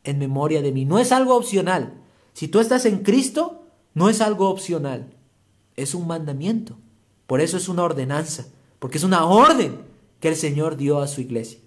[0.08, 0.86] en memoria de mí.
[0.86, 1.92] No es algo opcional.
[2.32, 5.12] Si tú estás en Cristo, no es algo opcional,
[5.76, 6.78] es un mandamiento.
[7.26, 8.46] Por eso es una ordenanza,
[8.78, 9.82] porque es una orden
[10.20, 11.58] que el Señor dio a su iglesia.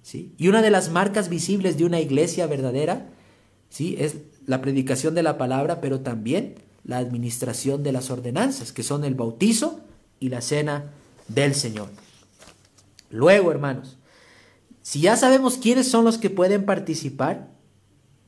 [0.00, 0.32] ¿sí?
[0.38, 3.10] Y una de las marcas visibles de una iglesia verdadera
[3.68, 3.96] ¿sí?
[3.98, 9.04] es la predicación de la palabra, pero también la administración de las ordenanzas, que son
[9.04, 9.80] el bautizo
[10.18, 10.92] y la cena
[11.28, 11.90] del Señor.
[13.10, 13.98] Luego, hermanos,
[14.80, 17.51] si ya sabemos quiénes son los que pueden participar,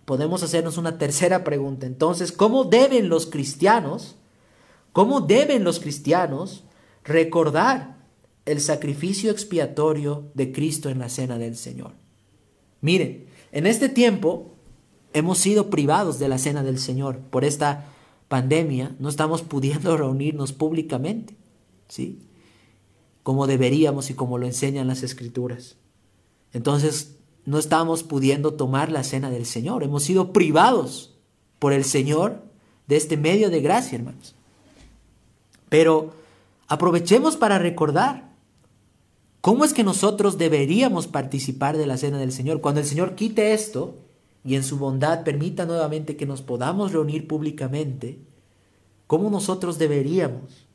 [0.05, 1.87] podemos hacernos una tercera pregunta.
[1.87, 4.17] Entonces, ¿cómo deben los cristianos,
[4.93, 6.65] cómo deben los cristianos
[7.05, 7.97] recordar
[8.45, 11.93] el sacrificio expiatorio de Cristo en la cena del Señor?
[12.81, 14.55] Miren, en este tiempo
[15.13, 17.87] hemos sido privados de la cena del Señor por esta
[18.29, 21.37] pandemia, no estamos pudiendo reunirnos públicamente,
[21.89, 22.29] ¿sí?
[23.23, 25.77] Como deberíamos y como lo enseñan las escrituras.
[26.53, 29.83] Entonces, no estamos pudiendo tomar la cena del Señor.
[29.83, 31.15] Hemos sido privados
[31.59, 32.43] por el Señor
[32.87, 34.35] de este medio de gracia, hermanos.
[35.69, 36.13] Pero
[36.69, 38.31] aprovechemos para recordar
[39.41, 42.61] cómo es que nosotros deberíamos participar de la cena del Señor.
[42.61, 43.99] Cuando el Señor quite esto
[44.45, 48.19] y en su bondad permita nuevamente que nos podamos reunir públicamente,
[49.07, 50.67] ¿cómo nosotros deberíamos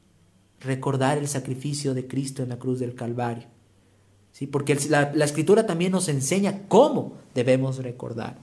[0.60, 3.48] recordar el sacrificio de Cristo en la cruz del Calvario?
[4.32, 4.48] ¿Sí?
[4.48, 8.38] Porque la, escritura también nos enseña cómo debemos recordar.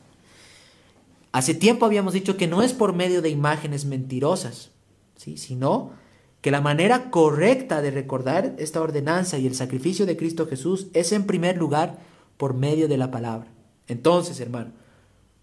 [1.33, 4.70] Hace tiempo habíamos dicho que no es por medio de imágenes mentirosas,
[5.16, 5.37] ¿sí?
[5.37, 5.90] sino
[6.40, 11.12] que la manera correcta de recordar esta ordenanza y el sacrificio de Cristo Jesús es
[11.12, 11.99] en primer lugar
[12.37, 13.49] por medio de la palabra.
[13.88, 14.72] Entonces, hermano,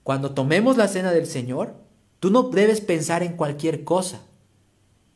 [0.03, 1.75] cuando tomemos la cena del Señor,
[2.19, 4.21] tú no debes pensar en cualquier cosa,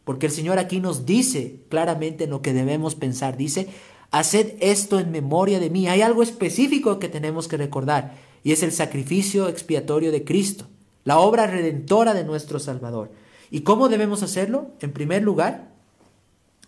[0.03, 3.35] porque el Señor aquí nos dice claramente en lo que debemos pensar.
[3.35, 3.67] Dice,
[4.11, 5.87] haced esto en memoria de mí.
[5.87, 10.67] Hay algo específico que tenemos que recordar, y es el sacrificio expiatorio de Cristo,
[11.03, 13.11] la obra redentora de nuestro Salvador.
[13.51, 14.71] ¿Y cómo debemos hacerlo?
[14.81, 15.69] En primer lugar,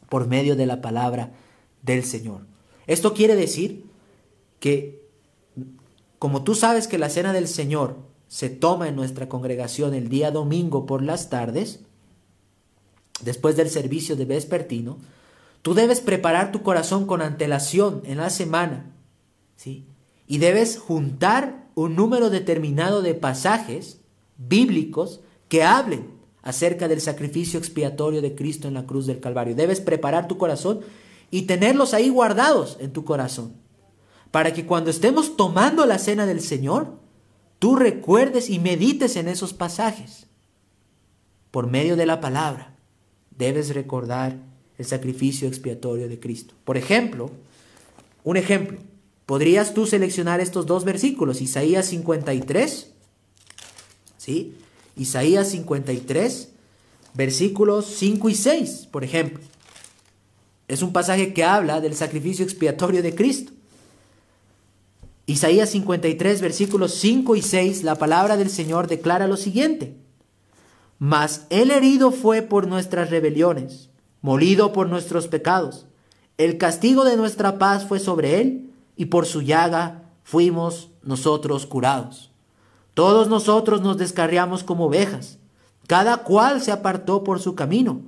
[0.09, 1.31] por medio de la palabra
[1.81, 2.41] del Señor.
[2.87, 3.85] Esto quiere decir
[4.59, 5.05] que,
[6.17, 7.97] como tú sabes que la cena del Señor
[8.27, 11.81] se toma en nuestra congregación el día domingo por las tardes,
[13.21, 14.97] después del servicio de vespertino,
[15.61, 18.91] tú debes preparar tu corazón con antelación en la semana,
[19.55, 19.85] ¿sí?
[20.27, 24.01] Y debes juntar un número determinado de pasajes
[24.37, 29.55] bíblicos que hablen acerca del sacrificio expiatorio de Cristo en la cruz del Calvario.
[29.55, 30.81] Debes preparar tu corazón
[31.31, 33.53] y tenerlos ahí guardados en tu corazón,
[34.31, 36.99] para que cuando estemos tomando la cena del Señor,
[37.59, 40.27] tú recuerdes y medites en esos pasajes.
[41.51, 42.75] Por medio de la palabra,
[43.31, 44.37] debes recordar
[44.79, 46.55] el sacrificio expiatorio de Cristo.
[46.63, 47.29] Por ejemplo,
[48.23, 48.79] un ejemplo,
[49.25, 52.91] podrías tú seleccionar estos dos versículos, Isaías 53,
[54.17, 54.55] ¿sí?
[54.95, 56.49] Isaías 53,
[57.13, 59.43] versículos 5 y 6, por ejemplo.
[60.69, 63.51] Es un pasaje que habla del sacrificio expiatorio de Cristo.
[65.25, 69.95] Isaías 53, versículos 5 y 6, la palabra del Señor declara lo siguiente.
[70.99, 73.88] Mas el herido fue por nuestras rebeliones,
[74.21, 75.85] molido por nuestros pecados.
[76.37, 82.31] El castigo de nuestra paz fue sobre él, y por su llaga fuimos nosotros curados.
[82.93, 85.37] Todos nosotros nos descarriamos como ovejas,
[85.87, 88.01] cada cual se apartó por su camino,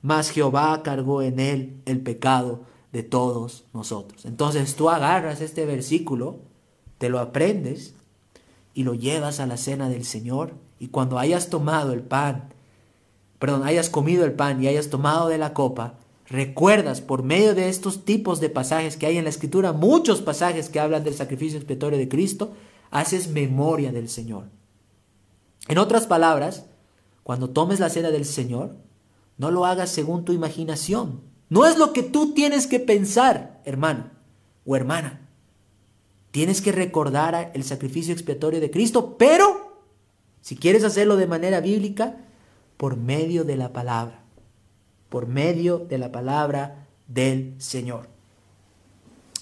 [0.00, 4.24] mas Jehová cargó en él el pecado de todos nosotros.
[4.24, 6.38] Entonces tú agarras este versículo,
[6.96, 7.94] te lo aprendes
[8.74, 12.54] y lo llevas a la cena del Señor y cuando hayas tomado el pan,
[13.38, 15.94] perdón, hayas comido el pan y hayas tomado de la copa,
[16.26, 20.68] recuerdas por medio de estos tipos de pasajes que hay en la escritura, muchos pasajes
[20.68, 22.52] que hablan del sacrificio expiatorio de Cristo,
[22.90, 24.44] haces memoria del Señor.
[25.68, 26.66] En otras palabras,
[27.22, 28.76] cuando tomes la cena del Señor,
[29.36, 31.20] no lo hagas según tu imaginación.
[31.48, 34.10] No es lo que tú tienes que pensar, hermano
[34.66, 35.28] o hermana.
[36.30, 39.80] Tienes que recordar el sacrificio expiatorio de Cristo, pero
[40.40, 42.24] si quieres hacerlo de manera bíblica,
[42.78, 44.22] por medio de la palabra,
[45.10, 48.08] por medio de la palabra del Señor.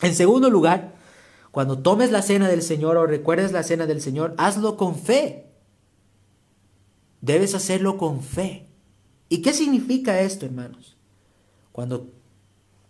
[0.03, 0.94] En segundo lugar,
[1.53, 5.46] cuando tomes la cena del Señor o recuerdes la cena del Señor, hazlo con fe.
[7.20, 8.66] Debes hacerlo con fe.
[9.29, 10.96] ¿Y qué significa esto, hermanos?
[11.70, 12.11] Cuando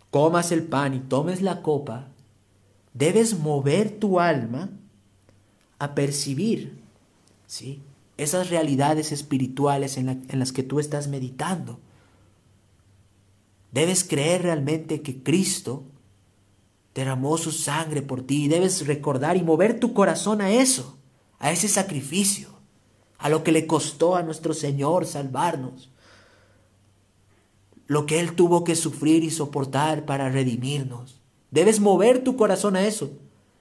[0.09, 2.07] comas el pan y tomes la copa,
[2.93, 4.69] debes mover tu alma
[5.77, 6.87] a percibir
[7.47, 7.81] ¿sí?
[8.17, 11.79] Esas realidades espirituales en, las que tú estás meditando.
[13.71, 15.83] Debes creer realmente que Cristo
[16.95, 20.97] derramó su sangre por ti y debes recordar y mover tu corazón a eso,
[21.37, 22.49] a ese sacrificio,
[23.19, 25.91] a lo que le costó a nuestro Señor salvarnos,
[27.85, 31.21] lo que Él tuvo que sufrir y soportar para redimirnos.
[31.51, 33.11] Debes mover tu corazón a eso,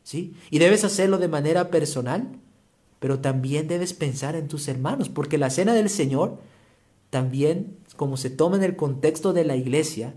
[0.03, 0.35] ¿sí?
[0.51, 2.41] Y debes hacerlo de manera personal,
[2.99, 6.39] pero también debes pensar en tus hermanos, porque la cena del Señor
[7.11, 10.15] también, como se toma en el contexto de la iglesia,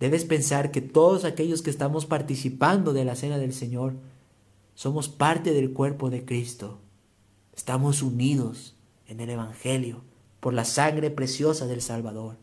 [0.00, 3.94] Debes pensar que todos aquellos que estamos participando de la cena del Señor
[4.74, 6.78] somos parte del cuerpo de Cristo.
[7.56, 8.76] Estamos unidos
[9.08, 10.02] en el Evangelio
[10.38, 12.36] por la sangre preciosa del Salvador.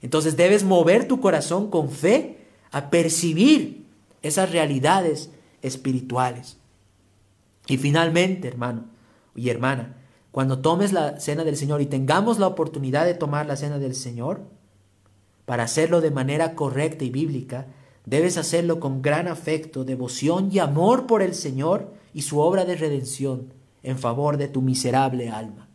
[0.00, 2.38] Entonces debes mover tu corazón con fe
[2.70, 3.84] a percibir
[4.22, 6.56] esas realidades espirituales.
[7.66, 8.84] Y finalmente, hermano
[9.34, 9.96] y hermana,
[10.30, 13.94] cuando tomes la cena del Señor y tengamos la oportunidad de tomar la cena del
[13.94, 14.42] Señor,
[15.44, 17.66] para hacerlo de manera correcta y bíblica,
[18.06, 22.76] debes hacerlo con gran afecto, devoción y amor por el Señor y su obra de
[22.76, 25.68] redención en favor de tu miserable alma.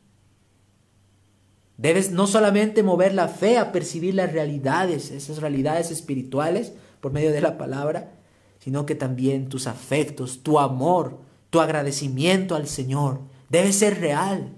[1.77, 7.31] Debes no solamente mover la fe a percibir las realidades, esas realidades espirituales por medio
[7.31, 8.11] de la palabra,
[8.59, 11.19] sino que también tus afectos, tu amor,
[11.49, 14.55] tu agradecimiento al Señor debe ser real.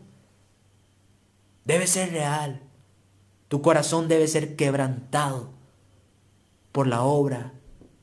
[1.66, 2.62] Debe ser real.
[3.48, 5.50] Tu corazón debe ser quebrantado
[6.72, 7.54] por la obra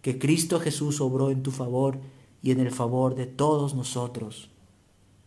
[0.03, 1.99] que Cristo Jesús obró en tu favor
[2.43, 4.51] y en el favor de todos nosotros,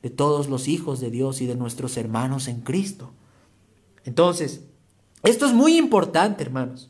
[0.01, 3.11] de todos los hijos de Dios y de nuestros hermanos en Cristo.
[4.05, 4.61] Entonces,
[5.23, 6.89] esto es muy importante, hermanos.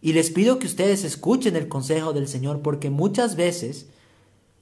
[0.00, 3.88] Y les pido que ustedes escuchen el consejo del Señor porque muchas veces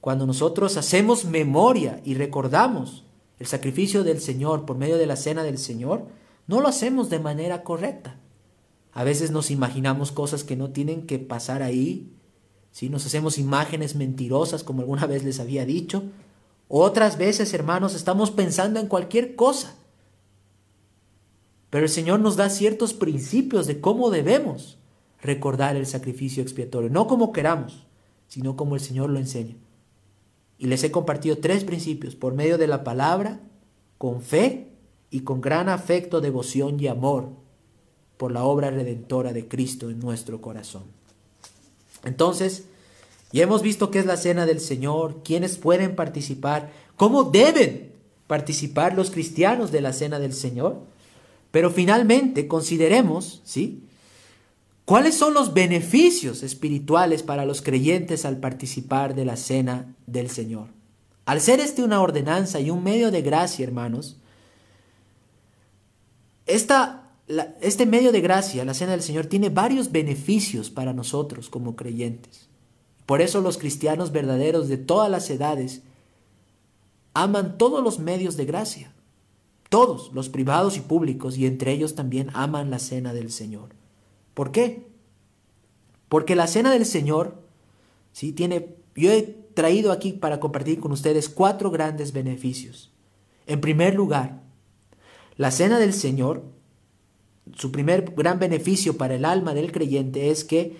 [0.07, 3.03] cuando nosotros hacemos memoria y recordamos
[3.39, 6.07] el sacrificio del Señor por medio de la cena del Señor,
[6.47, 8.17] no lo hacemos de manera correcta.
[8.93, 12.09] A veces nos imaginamos cosas que no tienen que pasar ahí,
[12.71, 12.87] ¿sí?
[12.87, 16.03] nos hacemos imágenes mentirosas como alguna vez les había dicho.
[16.69, 19.75] Otras veces, hermanos, estamos pensando en cualquier cosa.
[21.69, 24.77] Pero el Señor nos da ciertos principios de cómo debemos
[25.21, 27.85] recordar el sacrificio expiatorio, no como queramos,
[28.29, 29.57] sino como el Señor lo enseña.
[30.59, 33.39] Y les he compartido tres principios por medio de la palabra,
[33.97, 34.67] con fe
[35.11, 37.29] y con gran afecto, devoción y amor
[38.17, 40.83] por la obra redentora de Cristo en nuestro corazón.
[42.03, 42.65] Entonces,
[43.31, 47.91] ya hemos visto qué es la cena del Señor, quiénes pueden participar, cómo deben
[48.27, 50.81] participar los cristianos de la cena del Señor.
[51.51, 53.83] Pero finalmente consideremos, ¿sí?
[54.87, 60.69] ¿Cuáles son los beneficios espirituales para los creyentes al participar de la cena del Señor?
[61.25, 64.15] Al ser este una ordenanza y un medio de gracia, hermanos,
[66.45, 67.11] esta,
[67.59, 72.47] este medio de gracia, la cena del Señor, tiene varios beneficios para nosotros como creyentes.
[73.05, 75.81] Por eso los cristianos verdaderos de todas las edades
[77.13, 78.93] aman todos los medios de gracia.
[79.67, 83.75] Todos, los privados y públicos, y entre ellos también aman la cena del Señor.
[84.37, 84.85] ¿Por qué?
[86.09, 87.41] Porque la cena del Señor,
[88.11, 88.33] ¿sí?
[88.33, 89.23] Tiene, yo he
[89.55, 92.91] traído aquí para compartir con ustedes cuatro grandes beneficios.
[93.47, 94.43] En primer lugar,
[95.37, 96.43] la cena del Señor,
[97.55, 100.77] su primer gran beneficio para el alma del creyente es que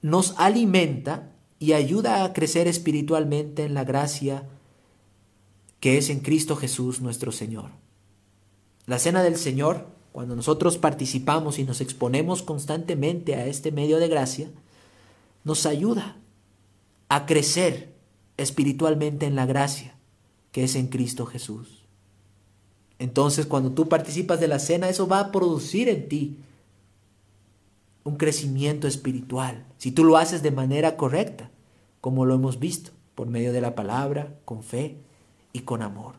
[0.00, 4.48] nos alimenta y ayuda a crecer espiritualmente en la gracia
[5.80, 7.70] que es en Cristo Jesús nuestro Señor.
[8.86, 14.06] La cena del Señor cuando nosotros participamos y nos exponemos constantemente a este medio de
[14.06, 14.48] gracia,
[15.42, 16.16] nos ayuda
[17.08, 17.96] a crecer
[18.36, 19.96] espiritualmente en la gracia
[20.52, 21.82] que es en Cristo Jesús.
[23.00, 26.36] Entonces, cuando tú participas de la cena, eso va a producir en ti
[28.04, 31.50] un crecimiento espiritual, si tú lo haces de manera correcta,
[32.00, 34.96] como lo hemos visto, por medio de la palabra, con fe
[35.52, 36.14] y con amor.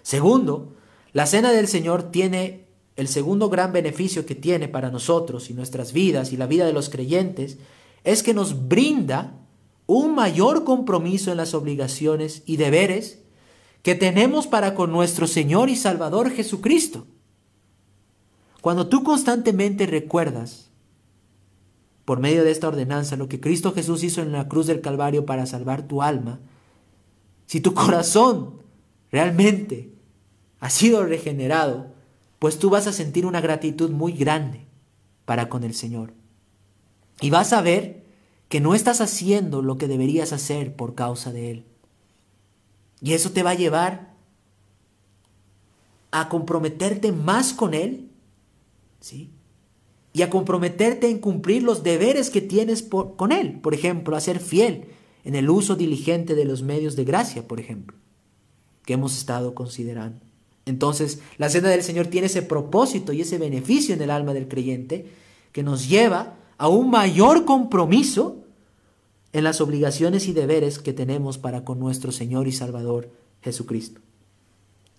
[0.00, 0.72] Segundo,
[1.12, 5.92] la cena del Señor tiene el segundo gran beneficio que tiene para nosotros y nuestras
[5.92, 7.58] vidas y la vida de los creyentes
[8.04, 9.34] es que nos brinda
[9.86, 13.22] un mayor compromiso en las obligaciones y deberes
[13.82, 17.06] que tenemos para con nuestro Señor y Salvador Jesucristo.
[18.60, 20.70] Cuando tú constantemente recuerdas,
[22.04, 25.26] por medio de esta ordenanza, lo que Cristo Jesús hizo en la cruz del Calvario
[25.26, 26.40] para salvar tu alma,
[27.46, 28.62] si tu corazón
[29.10, 29.92] realmente
[30.62, 31.92] has sido regenerado,
[32.38, 34.64] pues tú vas a sentir una gratitud muy grande
[35.24, 36.14] para con el Señor.
[37.20, 38.04] Y vas a ver
[38.48, 41.64] que no estás haciendo lo que deberías hacer por causa de Él.
[43.00, 44.14] Y eso te va a llevar
[46.12, 48.12] a comprometerte más con Él,
[49.00, 49.32] ¿sí?
[50.12, 53.58] Y a comprometerte en cumplir los deberes que tienes con Él.
[53.58, 54.86] Por ejemplo, a ser fiel
[55.24, 57.96] en el uso diligente de los medios de gracia, por ejemplo,
[58.84, 60.31] que hemos estado considerando.
[60.64, 64.48] Entonces, la cena del Señor tiene ese propósito y ese beneficio en el alma del
[64.48, 65.06] creyente
[65.52, 68.36] que nos lleva a un mayor compromiso
[69.32, 73.10] en las obligaciones y deberes que tenemos para con nuestro Señor y Salvador
[73.42, 74.00] Jesucristo.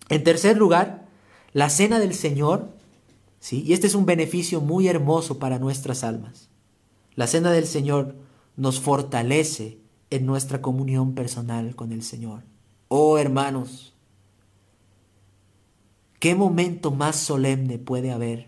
[0.09, 1.07] En tercer lugar,
[1.53, 2.69] la cena del Señor,
[3.39, 3.63] ¿sí?
[3.65, 6.49] y este es un beneficio muy hermoso para nuestras almas.
[7.15, 8.15] La cena del Señor
[8.57, 9.77] nos fortalece
[10.09, 12.41] en nuestra comunión personal con el Señor.
[12.87, 13.92] Oh hermanos,
[16.23, 18.47] ¿Qué momento más solemne puede haber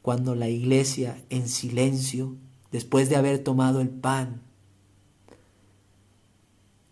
[0.00, 2.34] cuando la iglesia en silencio,
[2.70, 4.40] después de haber tomado el pan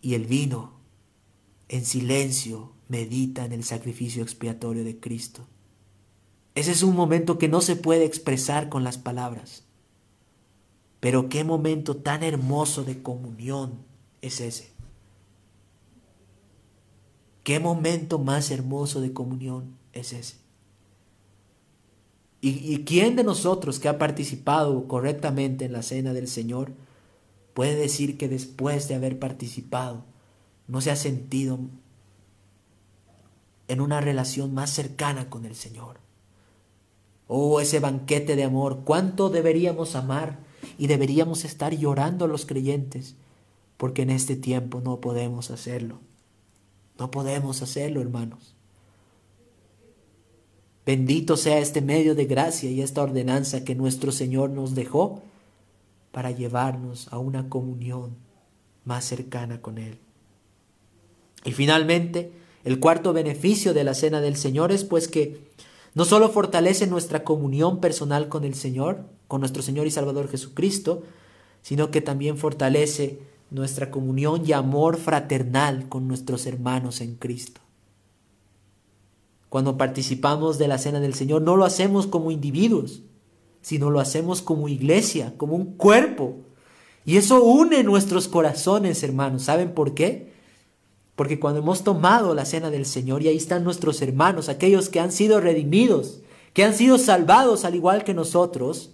[0.03, 0.75] y el vino,
[1.71, 5.47] en silencio medita en el sacrificio expiatorio de Cristo?
[6.55, 9.65] Ese es un momento que no se puede expresar con las palabras.
[11.01, 13.79] Pero qué momento tan hermoso de comunión
[14.21, 14.80] es ese.
[17.51, 20.37] ¿Qué momento más hermoso de comunión es ese?
[22.41, 26.71] ¿Y, quién de nosotros que ha participado correctamente en la cena del Señor
[27.53, 30.05] puede decir que después de haber participado
[30.69, 31.59] no se ha sentido
[33.67, 35.99] en una relación más cercana con el Señor?
[37.27, 40.39] Oh, ese banquete de amor, cuánto deberíamos amar
[40.79, 43.17] y deberíamos estar llorando los creyentes,
[43.77, 45.99] porque en este tiempo no podemos hacerlo.
[47.01, 48.55] No podemos hacerlo, hermanos.
[50.85, 55.23] Bendito sea este medio de gracia y esta ordenanza que nuestro Señor nos dejó
[56.13, 58.17] para llevarnos a una comunión
[58.85, 59.99] más cercana con Él.
[61.45, 62.33] Y finalmente,
[62.65, 65.41] el cuarto beneficio de la cena del Señor es pues que
[65.95, 71.03] no solo fortalece nuestra comunión personal con el Señor, con nuestro Señor y Salvador Jesucristo,
[71.63, 73.21] sino que también fortalece
[73.51, 77.61] nuestra comunión y amor fraternal con nuestros hermanos en Cristo.
[79.49, 83.03] Cuando participamos de la cena del Señor, no lo hacemos como individuos,
[83.63, 86.37] sino lo hacemos como iglesia, como un cuerpo.
[87.05, 89.43] Y eso une nuestros corazones, hermanos.
[89.43, 90.33] ¿Saben por qué?
[91.17, 95.01] Porque cuando hemos tomado la cena del Señor y ahí están nuestros hermanos, aquellos que
[95.01, 96.21] han sido redimidos,
[96.55, 98.91] que han sido salvados al igual que nosotros,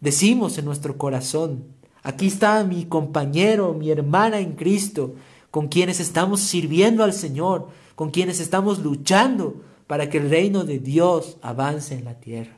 [0.00, 1.64] decimos en nuestro corazón,
[2.02, 5.14] aquí está mi compañero, mi hermana en Cristo,
[5.50, 10.78] con quienes estamos sirviendo al Señor, con quienes estamos luchando para que el reino de
[10.78, 12.56] Dios avance en la tierra.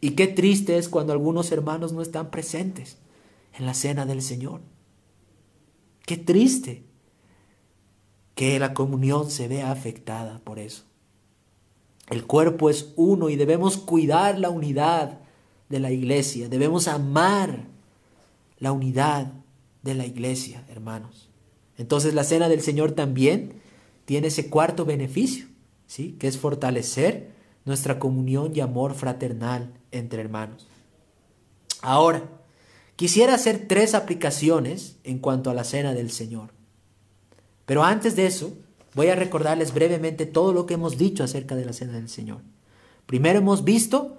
[0.00, 2.98] Y qué triste es cuando algunos hermanos no están presentes
[3.56, 4.60] en la cena del Señor.
[6.04, 6.84] Qué triste
[8.34, 10.84] que la comunión se vea afectada por eso.
[12.08, 15.20] El cuerpo es uno y debemos cuidar la unidad
[15.68, 17.67] de la iglesia, debemos amar
[18.58, 19.32] la unidad
[19.82, 21.30] de la iglesia, hermanos.
[21.76, 23.60] Entonces la cena del Señor también
[24.04, 25.46] tiene ese cuarto beneficio,
[25.86, 26.16] ¿sí?
[26.18, 27.30] que es fortalecer
[27.64, 30.66] nuestra comunión y amor fraternal entre hermanos.
[31.82, 32.24] Ahora,
[32.96, 36.50] quisiera hacer tres aplicaciones en cuanto a la cena del Señor.
[37.66, 38.56] Pero antes de eso,
[38.94, 42.40] voy a recordarles brevemente todo lo que hemos dicho acerca de la cena del Señor.
[43.06, 44.17] Primero hemos visto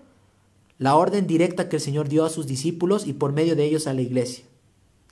[0.80, 3.86] la orden directa que el Señor dio a sus discípulos y por medio de ellos
[3.86, 4.46] a la iglesia,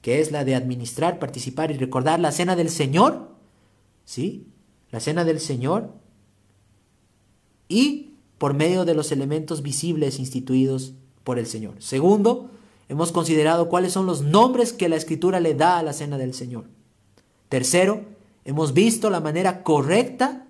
[0.02, 3.28] que es la de administrar, participar y recordar la cena del Señor,
[4.06, 4.48] ¿sí?
[4.92, 5.92] la cena del Señor
[7.68, 10.94] y por medio de los elementos visibles instituidos
[11.26, 11.76] por el Señor.
[11.80, 12.50] Segundo,
[12.88, 16.34] hemos considerado cuáles son los nombres que la Escritura le da a la cena del
[16.34, 16.64] Señor.
[17.50, 18.06] Tercero,
[18.46, 20.48] hemos visto la manera correcta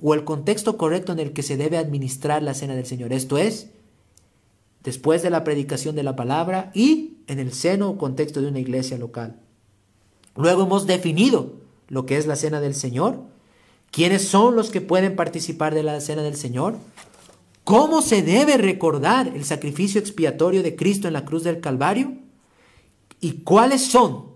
[0.00, 3.12] o el contexto correcto en el que se debe administrar la cena del Señor.
[3.12, 3.70] Esto es,
[4.84, 8.60] después de la predicación de la palabra y en el seno o contexto de una
[8.60, 9.40] iglesia local.
[10.36, 11.54] Luego hemos definido
[11.88, 13.24] lo que es la cena del Señor
[13.90, 16.76] ¿Quiénes son los que pueden participar de la cena del Señor?
[17.64, 22.14] ¿Cómo se debe recordar el sacrificio expiatorio de Cristo en la cruz del Calvario?
[23.20, 24.26] ¿Y cuáles son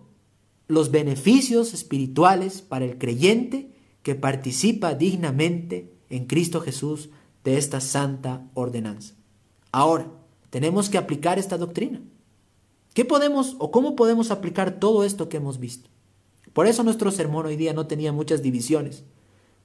[0.69, 3.71] los beneficios espirituales para el creyente
[4.03, 7.11] que participa dignamente en Cristo Jesús
[7.45, 9.15] de esta santa ordenanza?
[9.71, 10.11] Ahora,
[10.53, 12.01] tenemos que aplicar esta doctrina.
[12.93, 15.89] ¿Qué podemos o cómo podemos aplicar todo esto que hemos visto?
[16.53, 19.03] Por eso nuestro sermón hoy día no tenía muchas divisiones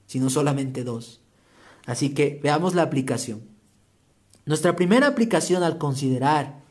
[0.08, 1.20] sino solamente dos.
[1.86, 3.44] Así que veamos la aplicación.
[4.46, 6.62] Nuestra primera aplicación al considerar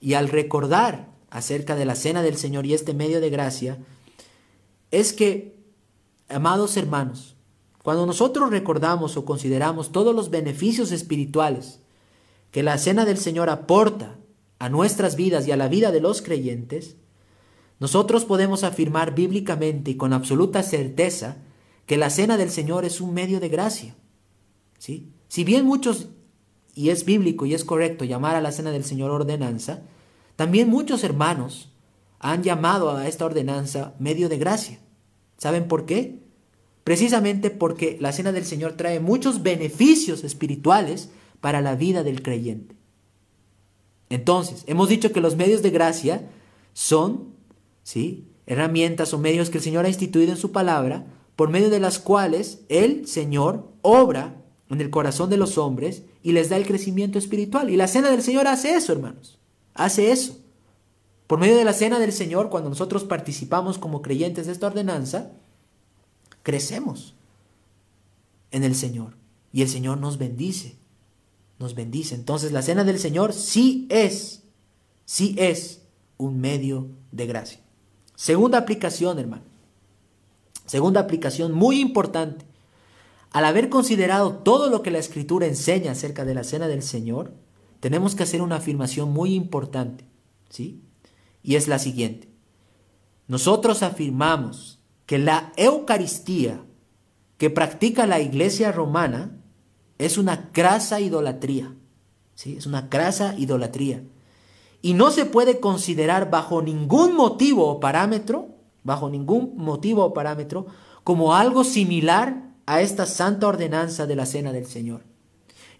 [0.00, 3.78] y al recordar acerca de la cena del Señor y este medio de gracia
[4.92, 5.58] es que,
[6.28, 7.34] amados hermanos,
[7.82, 11.80] cuando nosotros recordamos o consideramos todos los beneficios espirituales
[12.54, 14.14] que la cena del Señor aporta
[14.60, 16.94] a nuestras vidas y a la vida de los creyentes,
[17.80, 21.38] nosotros podemos afirmar bíblicamente y con absoluta certeza
[21.84, 23.96] que la cena del Señor es un medio de gracia.
[24.78, 25.10] ¿sí?
[25.26, 26.10] Si bien muchos,
[26.76, 29.82] y es bíblico y es correcto llamar a la cena del Señor ordenanza,
[30.36, 31.72] también muchos hermanos
[32.20, 34.78] han llamado a esta ordenanza medio de gracia.
[35.38, 36.20] ¿Saben por qué?
[36.84, 41.10] Precisamente porque la cena del Señor trae muchos beneficios espirituales
[41.44, 42.74] para la vida del creyente.
[44.08, 46.26] Entonces, hemos dicho que los medios de gracia
[46.72, 47.34] son,
[47.82, 48.24] ¿sí?
[48.46, 51.04] herramientas o medios que el Señor ha instituido en su palabra
[51.36, 54.36] por medio de las cuales el Señor obra
[54.70, 57.68] en el corazón de los hombres y les da el crecimiento espiritual.
[57.68, 59.38] Y la cena del Señor hace eso, hermanos.
[59.74, 60.38] Hace eso.
[61.26, 65.32] Por medio de la cena del Señor, cuando nosotros participamos como creyentes de esta ordenanza,
[66.42, 67.14] crecemos
[68.50, 69.18] en el Señor.
[69.52, 70.82] Y el Señor nos bendice.
[71.58, 72.14] Nos bendice.
[72.14, 74.42] Entonces la cena del Señor sí es,
[75.04, 75.82] sí es
[76.16, 77.60] un medio de gracia.
[78.16, 79.42] Segunda aplicación, hermano.
[80.66, 82.44] Segunda aplicación muy importante.
[83.30, 87.34] Al haber considerado todo lo que la Escritura enseña acerca de la cena del Señor,
[87.80, 90.04] tenemos que hacer una afirmación muy importante,
[90.48, 90.80] ¿sí?
[91.42, 92.28] Y es la siguiente.
[93.26, 96.64] Nosotros afirmamos que la Eucaristía
[97.36, 99.43] que practica la Iglesia romana
[99.98, 101.74] es una grasa idolatría,
[102.34, 102.56] ¿sí?
[102.56, 104.02] Es una grasa idolatría.
[104.82, 108.48] Y no se puede considerar bajo ningún motivo o parámetro,
[108.82, 110.66] bajo ningún motivo o parámetro,
[111.04, 115.02] como algo similar a esta santa ordenanza de la cena del Señor.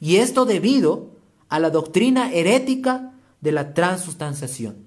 [0.00, 1.10] Y esto debido
[1.48, 4.86] a la doctrina herética de la transustanciación.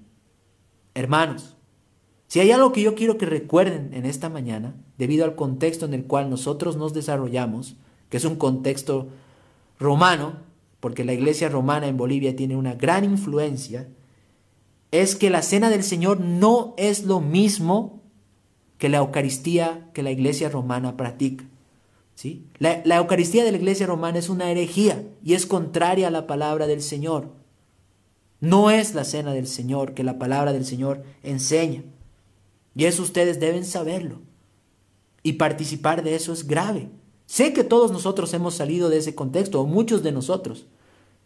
[0.94, 1.56] Hermanos,
[2.26, 5.94] si hay algo que yo quiero que recuerden en esta mañana, debido al contexto en
[5.94, 7.76] el cual nosotros nos desarrollamos,
[8.08, 9.08] que es un contexto
[9.78, 10.36] romano,
[10.80, 13.88] porque la iglesia romana en Bolivia tiene una gran influencia,
[14.90, 18.00] es que la cena del Señor no es lo mismo
[18.78, 21.44] que la Eucaristía que la iglesia romana practica.
[22.58, 26.66] La, Eucaristía de la Iglesia Romana es una herejía y es contraria a la palabra
[26.66, 27.28] del Señor.
[28.40, 31.84] No es la cena del Señor que la palabra del Señor enseña.
[32.74, 34.20] Y eso ustedes deben saberlo.
[35.22, 36.88] Y participar de eso es grave.
[37.28, 40.66] Sé que todos nosotros hemos salido de ese contexto, o muchos de nosotros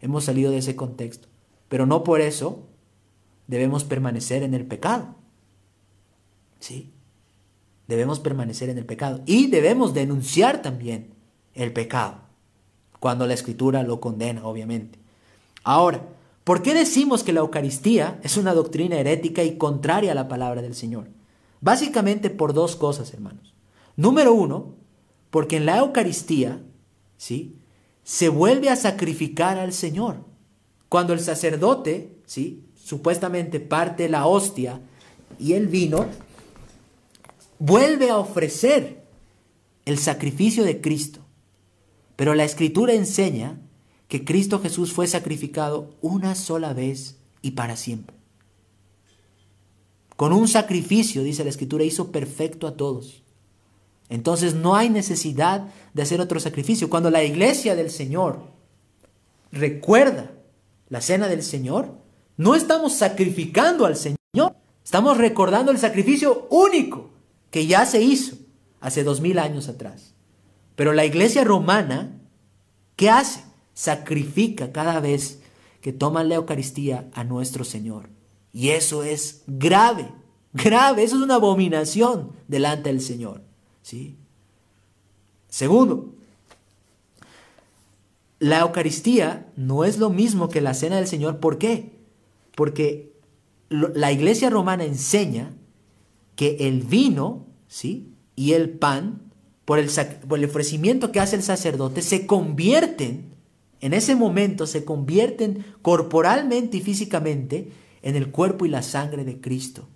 [0.03, 1.28] hemos salido de ese contexto.
[1.70, 2.59] Pero no por eso
[3.46, 5.14] debemos permanecer en el pecado.
[6.61, 6.92] ¿Sí?
[7.92, 11.14] debemos permanecer en el pecado y debemos denunciar también
[11.55, 12.16] el pecado
[13.00, 14.98] cuando la escritura lo condena, obviamente.
[15.64, 16.03] Ahora,
[16.44, 20.62] ¿por qué decimos que la Eucaristía es una doctrina herética y contraria a la palabra
[20.62, 21.09] del Señor?
[21.61, 23.53] Básicamente por dos cosas, hermanos.
[23.96, 24.74] Número uno,
[25.33, 26.61] porque en la Eucaristía,
[27.16, 27.57] ¿sí?
[28.05, 30.26] Se vuelve a sacrificar al Señor.
[30.91, 32.66] Cuando el sacerdote, ¿sí?
[32.76, 34.83] Supuestamente parte la hostia
[35.39, 36.05] y el vino,
[37.59, 39.07] vuelve a ofrecer
[39.87, 41.20] el sacrificio de Cristo.
[42.14, 43.59] Pero la escritura enseña
[44.09, 48.14] que Cristo Jesús fue sacrificado una sola vez y para siempre.
[50.14, 53.22] Con un sacrificio, dice la escritura, hizo perfecto a todos.
[54.12, 56.90] Entonces no hay necesidad de hacer otro sacrificio.
[56.90, 58.40] Cuando la iglesia del Señor
[59.50, 60.32] recuerda
[60.90, 61.94] la cena del Señor,
[62.36, 64.54] no estamos sacrificando al Señor,
[64.84, 67.08] estamos recordando el sacrificio único
[67.50, 68.36] que ya se hizo
[68.82, 70.12] hace dos mil años atrás.
[70.76, 72.20] Pero la iglesia romana,
[72.96, 73.42] ¿qué hace?
[73.72, 75.40] Sacrifica cada vez
[75.80, 78.10] que toman la Eucaristía a nuestro Señor.
[78.52, 80.06] Y eso es grave,
[80.52, 83.50] grave, eso es una abominación delante del Señor.
[83.83, 84.16] ¿Sí?
[85.49, 86.14] Segundo,
[88.39, 91.39] la Eucaristía no es lo mismo que la cena del Señor.
[91.39, 91.93] ¿Por qué?
[92.57, 93.12] Porque
[93.68, 95.53] la iglesia romana enseña
[96.35, 98.14] que el vino, ¿sí?
[98.35, 99.20] Y el pan,
[99.64, 99.91] por el,
[100.26, 103.33] por el ofrecimiento que hace el sacerdote, se convierten,
[103.80, 107.70] en ese momento se convierten corporalmente y físicamente
[108.03, 109.87] en el cuerpo y la sangre de Cristo.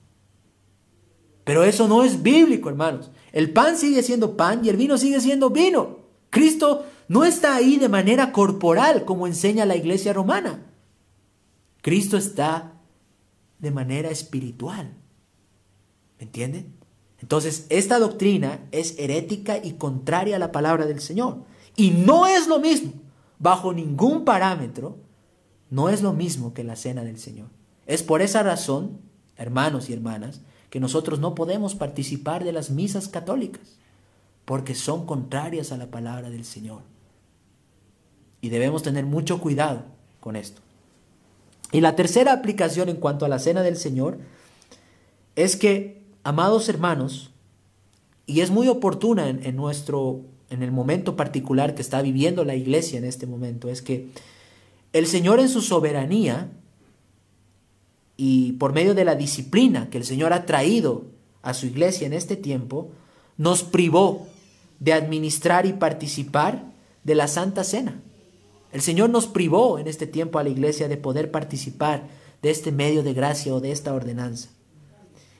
[1.47, 3.12] Pero eso no es bíblico, hermanos.
[3.30, 6.01] El pan sigue siendo pan y el vino sigue siendo vino.
[6.28, 10.66] Cristo no está ahí de manera corporal como enseña la iglesia romana.
[11.82, 12.72] Cristo está
[13.61, 14.92] de manera espiritual.
[16.18, 16.74] ¿Me entienden?
[17.20, 21.44] Entonces, esta doctrina es herética y contraria a la palabra del Señor.
[21.76, 22.92] Y no es lo mismo,
[23.38, 24.99] bajo ningún parámetro,
[25.70, 27.51] no es lo mismo que la cena del Señor.
[27.86, 28.99] Es por esa razón,
[29.36, 30.40] hermanos y hermanas,
[30.77, 33.79] que nosotros no podemos participar de las misas católicas,
[34.45, 36.83] porque son contrarias a la palabra del Señor.
[38.43, 39.85] Y debemos tener mucho cuidado
[40.20, 40.61] con esto.
[41.72, 44.18] Y la tercera aplicación en cuanto a la cena del Señor
[45.35, 47.31] es que Amados hermanos,
[48.27, 52.99] y es muy oportuna en, nuestro, en el momento particular que está viviendo la iglesia
[52.99, 54.11] en este momento, es que
[54.93, 56.51] el Señor en su soberanía
[58.16, 61.04] y por medio de la disciplina que el Señor ha traído
[61.42, 62.90] a su iglesia en este tiempo,
[63.36, 64.26] nos privó
[64.80, 66.72] de administrar y participar
[67.04, 68.00] de la Santa Cena.
[68.72, 72.08] El Señor nos privó en este tiempo a la iglesia de poder participar
[72.42, 74.50] de este medio de gracia o de esta ordenanza.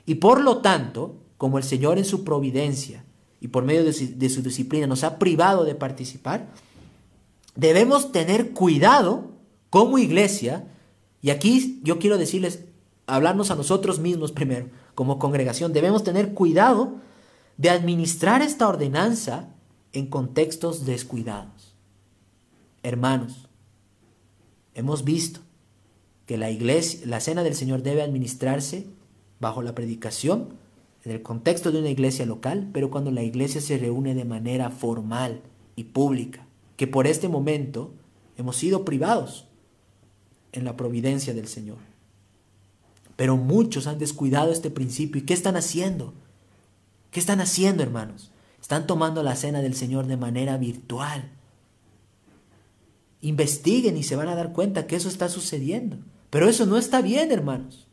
[0.05, 3.03] Y por lo tanto, como el Señor en su providencia
[3.39, 6.47] y por medio de su, disciplina nos ha privado de participar,
[7.55, 9.31] debemos tener cuidado
[9.69, 10.65] como iglesia,
[11.21, 12.63] y aquí yo quiero decirles,
[13.07, 16.95] hablarnos a nosotros mismos primero, como congregación, debemos tener cuidado
[17.57, 19.49] de administrar esta ordenanza
[19.93, 21.73] en contextos descuidados.
[22.83, 23.49] Hermanos,
[24.75, 25.39] hemos visto
[26.25, 28.85] que la iglesia, la cena del Señor debe administrarse
[29.39, 30.49] bajo la predicación
[31.03, 34.69] en el contexto de una iglesia local, pero cuando la iglesia se reúne de manera
[34.69, 35.41] formal
[35.75, 36.45] y pública,
[36.75, 37.93] que por este momento
[38.35, 39.47] hemos sido privados
[40.51, 41.86] en la providencia del Señor.
[43.17, 45.21] Pero muchos han descuidado este principio.
[45.21, 46.13] ¿Y qué están haciendo?
[47.11, 48.31] ¿Qué están haciendo, hermanos?
[48.61, 51.31] Están tomando la cena del Señor de manera virtual.
[53.21, 55.97] Investiguen y se van a dar cuenta que eso está sucediendo.
[56.29, 57.87] Pero eso no está bien, hermanos.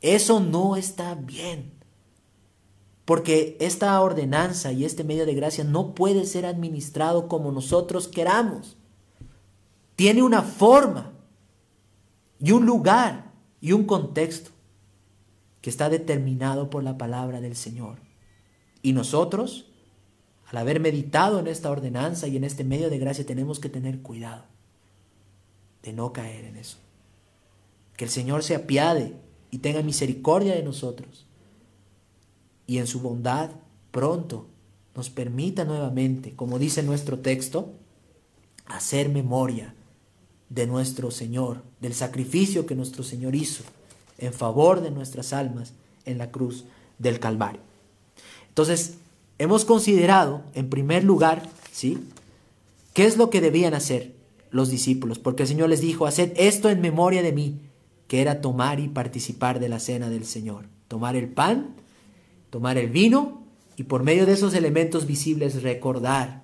[0.00, 1.72] Eso no está bien.
[3.04, 8.76] Porque esta ordenanza y este medio de gracia no puede ser administrado como nosotros queramos.
[9.96, 11.14] Tiene una forma
[12.38, 14.52] y un lugar y un contexto
[15.60, 17.98] que está determinado por la palabra del Señor.
[18.82, 19.66] Y nosotros,
[20.46, 24.00] al haber meditado en esta ordenanza y en este medio de gracia, tenemos que tener
[24.00, 24.44] cuidado
[25.82, 26.78] de no caer en eso.
[27.96, 29.16] Que el Señor se apiade
[29.50, 31.26] y tenga misericordia de nosotros.
[32.66, 33.50] Y en su bondad
[33.90, 34.46] pronto
[34.94, 37.72] nos permita nuevamente, como dice nuestro texto,
[38.66, 39.74] hacer memoria
[40.50, 43.64] de nuestro Señor, del sacrificio que nuestro Señor hizo
[44.18, 45.72] en favor de nuestras almas
[46.04, 46.64] en la cruz
[46.98, 47.60] del Calvario.
[48.48, 48.94] Entonces,
[49.38, 51.98] hemos considerado, en primer lugar, ¿sí?
[52.92, 54.12] ¿Qué es lo que debían hacer
[54.50, 55.18] los discípulos?
[55.18, 57.60] Porque el Señor les dijo, haced esto en memoria de mí,
[58.08, 60.66] que era tomar y participar de la cena del Señor.
[60.88, 61.76] Tomar el pan,
[62.50, 63.42] tomar el vino
[63.76, 66.42] y por medio de esos elementos visibles recordar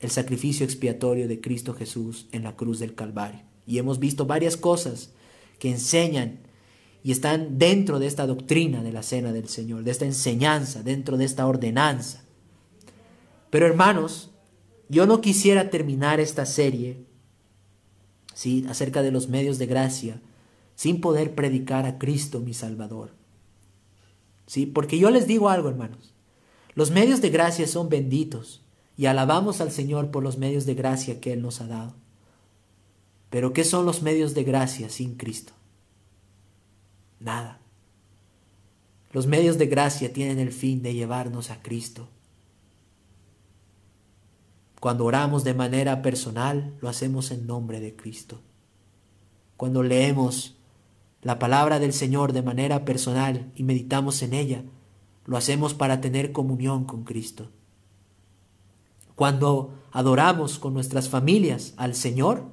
[0.00, 3.42] el sacrificio expiatorio de Cristo Jesús en la cruz del Calvario.
[3.66, 5.10] Y hemos visto varias cosas
[5.58, 6.38] que enseñan
[7.06, 11.16] y están dentro de esta doctrina de la cena del Señor, de esta enseñanza, dentro
[11.16, 12.24] de esta ordenanza.
[13.48, 14.30] Pero hermanos,
[14.88, 17.06] yo no quisiera terminar esta serie
[18.34, 18.66] ¿sí?
[18.68, 20.20] acerca de los medios de gracia
[20.74, 23.12] sin poder predicar a Cristo mi Salvador.
[24.48, 24.66] ¿Sí?
[24.66, 26.12] Porque yo les digo algo, hermanos.
[26.74, 28.62] Los medios de gracia son benditos
[28.96, 31.94] y alabamos al Señor por los medios de gracia que Él nos ha dado.
[33.30, 35.55] Pero ¿qué son los medios de gracia sin Cristo?
[37.20, 37.60] Nada.
[39.12, 42.08] Los medios de gracia tienen el fin de llevarnos a Cristo.
[44.80, 48.40] Cuando oramos de manera personal, lo hacemos en nombre de Cristo.
[49.56, 50.56] Cuando leemos
[51.22, 54.64] la palabra del Señor de manera personal y meditamos en ella,
[55.24, 57.50] lo hacemos para tener comunión con Cristo.
[59.14, 62.44] Cuando adoramos con nuestras familias al Señor,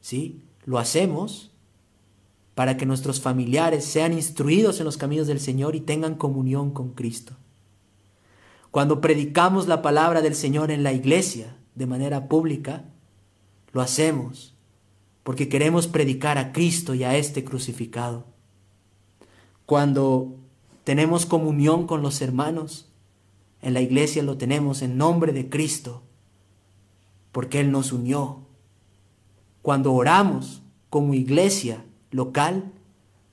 [0.00, 0.42] ¿sí?
[0.64, 1.53] Lo hacemos
[2.54, 6.90] para que nuestros familiares sean instruidos en los caminos del Señor y tengan comunión con
[6.90, 7.36] Cristo.
[8.70, 12.84] Cuando predicamos la palabra del Señor en la iglesia de manera pública,
[13.72, 14.54] lo hacemos
[15.24, 18.26] porque queremos predicar a Cristo y a este crucificado.
[19.66, 20.36] Cuando
[20.84, 22.90] tenemos comunión con los hermanos,
[23.62, 26.02] en la iglesia lo tenemos en nombre de Cristo,
[27.32, 28.42] porque Él nos unió.
[29.62, 31.84] Cuando oramos como iglesia
[32.14, 32.72] local,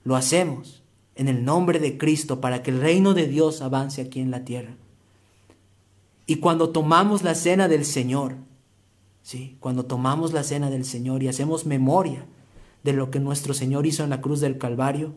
[0.03, 0.83] lo hacemos
[1.15, 4.43] en el nombre de Cristo para que el reino de Dios avance aquí en la
[4.43, 4.75] tierra.
[6.25, 8.35] Y cuando tomamos la cena del Señor,
[9.21, 9.57] ¿sí?
[9.59, 12.25] Cuando tomamos la cena del Señor y hacemos memoria
[12.83, 15.13] de lo que nuestro Señor hizo en la cruz del Calvario,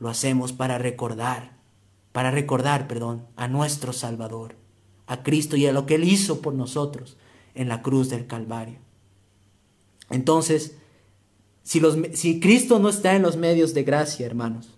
[0.00, 1.58] lo hacemos para recordar
[2.18, 4.56] para recordar, perdón, a nuestro Salvador,
[5.06, 7.16] a Cristo y a lo que Él hizo por nosotros
[7.54, 8.80] en la cruz del Calvario.
[10.10, 10.77] Entonces,
[11.68, 14.70] si, Cristo no está en los medios de gracia, hermanos,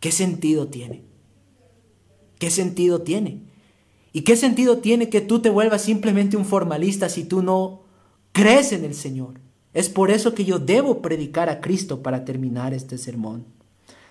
[0.00, 1.02] ¿qué sentido tiene?
[2.38, 3.40] ¿Qué sentido tiene?
[4.12, 7.84] ¿Y qué sentido tiene que tú te vuelvas simplemente un formalista si tú no
[8.32, 9.40] crees en el Señor?
[9.72, 13.46] Es por eso que yo debo predicar a Cristo para terminar este sermón.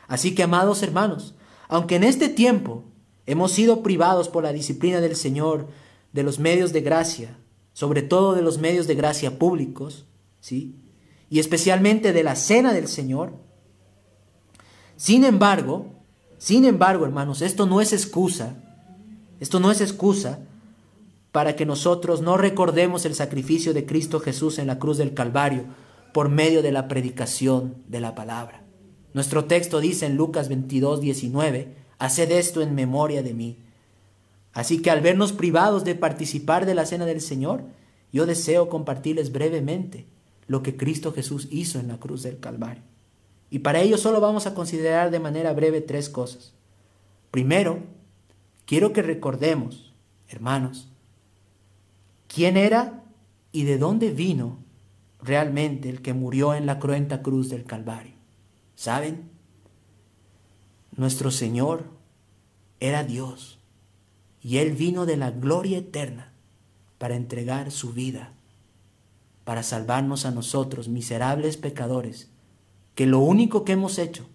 [0.08, 1.36] Así que, amados hermanos,
[1.68, 2.86] aunque en este tiempo
[3.28, 5.68] hemos sido privados por la disciplina del Señor
[6.12, 7.38] de los medios de gracia,
[7.74, 10.06] sobre todo de los medios de gracia públicos,
[10.40, 10.74] ¿sí?
[11.30, 13.34] Y especialmente de la cena del Señor.
[14.96, 15.98] Sin embargo,
[16.38, 18.56] sin embargo, hermanos, esto no es excusa,
[19.40, 20.40] esto no es excusa
[21.32, 25.66] para que nosotros no recordemos el sacrificio de Cristo Jesús en la cruz del Calvario
[26.14, 28.64] por medio de la predicación de la palabra.
[29.14, 33.58] Nuestro texto dice en Lucas 22, 19, haced esto en memoria de mí.
[34.54, 37.64] Así que al vernos privados de participar de la cena del Señor,
[38.12, 40.08] yo deseo compartirles brevemente
[40.48, 42.84] lo que Cristo Jesús hizo en la cruz del Calvario.
[43.50, 46.54] Y para ello solo vamos a considerar de manera breve tres cosas.
[47.32, 47.80] Primero,
[48.66, 49.94] quiero que recordemos,
[50.28, 50.90] hermanos,
[52.28, 53.04] quién era
[53.52, 54.60] y de dónde vino
[55.22, 58.14] realmente el que murió en la cruenta cruz del Calvario.
[58.76, 59.30] ¿Saben?
[60.96, 61.86] Nuestro Señor
[62.80, 63.60] era Dios
[64.42, 66.34] y Él vino de la gloria eterna
[66.98, 68.34] para entregar su vida,
[69.48, 72.28] para salvarnos a nosotros, miserables pecadores,
[72.96, 74.26] que lo único que hemos hecho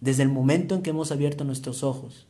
[0.00, 2.26] desde el momento en que hemos abierto nuestros ojos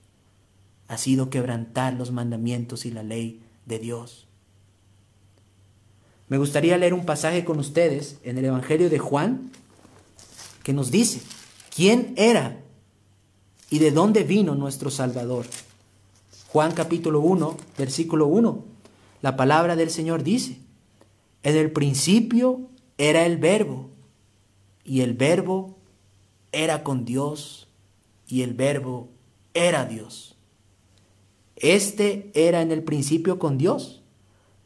[0.89, 4.27] ha sido quebrantar los mandamientos y la ley de Dios.
[6.27, 9.53] Me gustaría leer un pasaje con ustedes en el Evangelio de Juan
[10.65, 11.21] que nos dice
[11.73, 12.59] quién era
[13.71, 15.47] y de dónde vino nuestro Salvador.
[16.49, 18.65] Juan capítulo 1, versículo 1.
[19.23, 20.66] La palabra del Señor dice,
[21.47, 22.63] en el principio
[22.99, 23.89] era el verbo,
[24.85, 25.77] y el verbo
[26.51, 27.69] era con Dios,
[28.27, 29.11] y el verbo
[29.55, 30.35] era Dios.
[31.55, 34.03] Este era en el principio con Dios.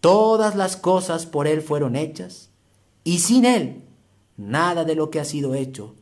[0.00, 2.48] Todas las cosas por Él fueron hechas,
[3.04, 3.82] y sin Él
[4.38, 5.94] nada de lo que ha sido hecho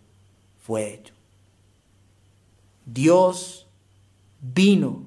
[0.62, 1.12] fue hecho.
[2.86, 3.66] Dios
[4.40, 5.02] vino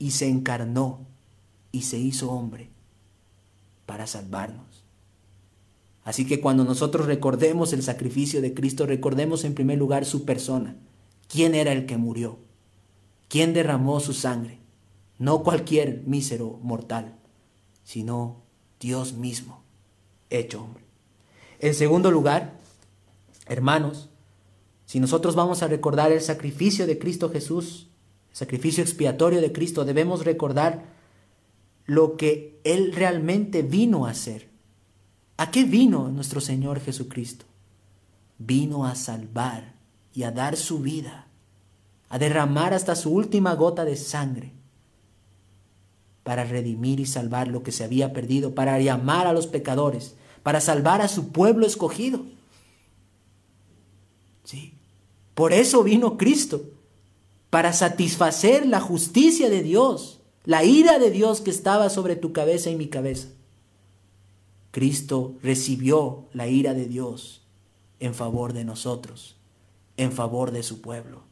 [0.00, 1.06] y se encarnó
[1.70, 2.73] y se hizo hombre
[3.86, 4.84] para salvarnos.
[6.04, 10.76] Así que cuando nosotros recordemos el sacrificio de Cristo, recordemos en primer lugar su persona.
[11.28, 12.38] ¿Quién era el que murió?
[13.28, 14.58] ¿Quién derramó su sangre?
[15.18, 17.14] No cualquier mísero mortal,
[17.84, 18.42] sino
[18.80, 19.62] Dios mismo,
[20.28, 20.84] hecho hombre.
[21.58, 22.60] En segundo lugar,
[23.46, 24.10] hermanos,
[24.84, 27.88] si nosotros vamos a recordar el sacrificio de Cristo Jesús,
[28.30, 30.93] el sacrificio expiatorio de Cristo, debemos recordar
[31.86, 34.48] lo que Él realmente vino a hacer.
[35.36, 37.44] ¿A qué vino nuestro Señor Jesucristo?
[38.38, 39.74] Vino a salvar
[40.12, 41.26] y a dar su vida,
[42.08, 44.52] a derramar hasta su última gota de sangre
[46.24, 50.60] para redimir y salvar lo que se había perdido, para llamar a los pecadores, para
[50.60, 52.24] salvar a su pueblo escogido.
[54.42, 54.72] Sí.
[55.34, 56.64] Por eso vino Cristo,
[57.50, 62.70] para satisfacer la justicia de Dios, la ira de Dios que estaba sobre tu cabeza
[62.70, 63.28] y mi cabeza.
[64.70, 67.42] Cristo recibió la ira de Dios
[67.98, 69.36] en favor de nosotros,
[69.96, 71.22] en favor de su pueblo.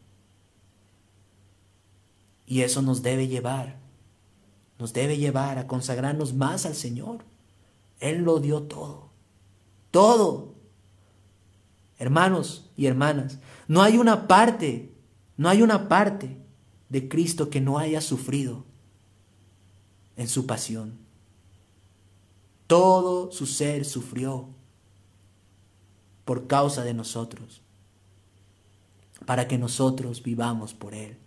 [2.47, 3.79] Y eso nos debe llevar,
[4.79, 7.25] nos debe llevar a consagrarnos más al Señor.
[8.01, 9.11] Él lo dio todo,
[9.91, 10.55] todo.
[11.99, 13.39] Hermanos y hermanas,
[13.69, 14.93] no hay una parte,
[15.37, 16.39] no hay una parte
[16.89, 18.65] de Cristo que no haya sufrido
[20.23, 20.99] en su pasión.
[22.67, 24.49] Todo su ser sufrió
[26.25, 27.61] por causa de nosotros,
[29.27, 31.19] para que nosotros vivamos por Él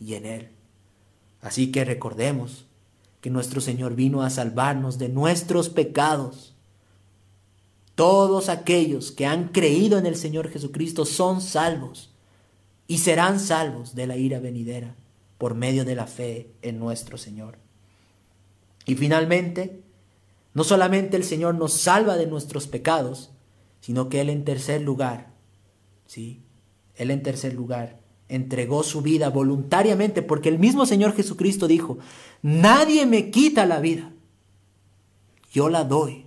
[0.00, 0.48] y en Él.
[1.42, 2.64] Así que recordemos
[3.20, 6.56] que nuestro Señor vino a salvarnos de nuestros pecados
[7.96, 12.10] todos aquellos que han creído en el Señor Jesucristo son salvos
[12.86, 14.94] y serán salvos de la ira venidera
[15.38, 17.65] por medio de la fe en nuestro Señor.
[18.86, 19.82] Y finalmente,
[20.54, 23.32] no solamente el Señor nos salva de nuestros pecados,
[23.80, 25.34] sino que Él en tercer lugar,
[26.06, 26.40] ¿sí?
[26.94, 31.98] Él en tercer lugar entregó su vida voluntariamente porque el mismo Señor Jesucristo dijo,
[32.42, 34.12] nadie me quita la vida,
[35.52, 36.24] yo la doy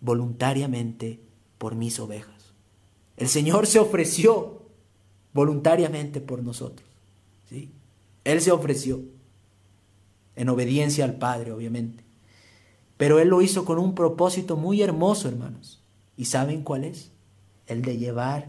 [0.00, 1.20] voluntariamente
[1.58, 2.52] por mis ovejas.
[3.16, 4.62] El Señor se ofreció
[5.32, 6.88] voluntariamente por nosotros.
[7.48, 7.70] ¿sí?
[8.24, 9.02] Él se ofreció
[10.36, 12.02] en obediencia al Padre, obviamente.
[12.96, 15.80] Pero Él lo hizo con un propósito muy hermoso, hermanos.
[16.16, 17.10] ¿Y saben cuál es?
[17.66, 18.48] El de llevar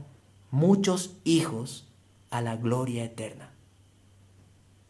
[0.52, 1.86] muchos hijos
[2.30, 3.52] a la gloria eterna.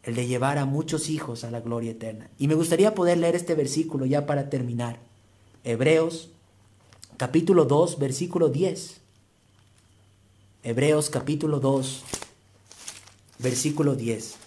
[0.02, 2.30] El de llevar a muchos hijos a la gloria eterna.
[2.38, 4.98] Y me gustaría poder leer este versículo ya para terminar.
[5.64, 6.30] Hebreos
[7.16, 9.00] capítulo 2, versículo 10.
[10.62, 12.04] Hebreos capítulo 2,
[13.38, 14.45] versículo 10.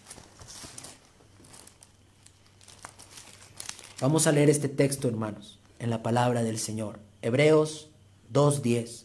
[4.02, 7.00] Vamos a leer este texto, hermanos, en la palabra del Señor.
[7.22, 7.90] Hebreos
[8.34, 9.04] 2.10.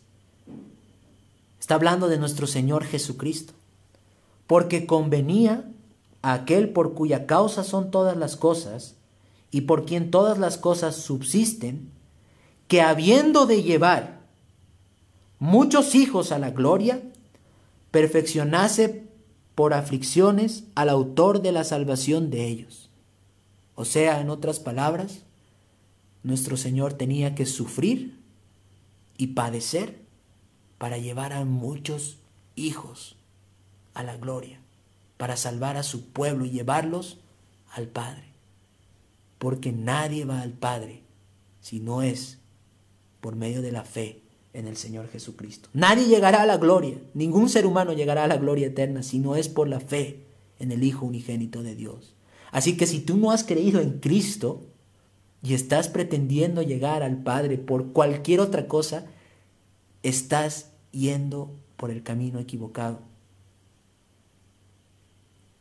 [1.58, 3.54] Está hablando de nuestro Señor Jesucristo.
[4.46, 5.68] Porque convenía
[6.22, 8.94] a aquel por cuya causa son todas las cosas,
[9.50, 11.90] y por quien todas las cosas subsisten,
[12.68, 14.20] que habiendo de llevar
[15.40, 17.02] muchos hijos a la gloria,
[17.90, 19.08] perfeccionase
[19.56, 22.83] por aflicciones al autor de la salvación de ellos.
[23.74, 25.20] O sea, en otras palabras,
[26.22, 28.18] nuestro Señor tenía que sufrir
[29.16, 29.98] y padecer
[30.78, 32.18] para llevar a muchos
[32.56, 33.16] hijos
[33.94, 34.60] a la gloria,
[35.16, 37.18] para salvar a su pueblo y llevarlos
[37.72, 38.24] al Padre.
[39.38, 41.02] Porque nadie va al Padre
[41.60, 42.38] si no es
[43.20, 44.20] por medio de la fe
[44.52, 45.68] en el Señor Jesucristo.
[45.72, 49.36] Nadie llegará a la gloria, ningún ser humano llegará a la gloria eterna si no
[49.36, 50.20] es por la fe
[50.58, 52.14] en el Hijo unigénito de Dios.
[52.54, 54.62] Así que si tú no has creído en Cristo
[55.42, 59.06] y estás pretendiendo llegar al Padre por cualquier otra cosa,
[60.04, 63.00] estás yendo por el camino equivocado.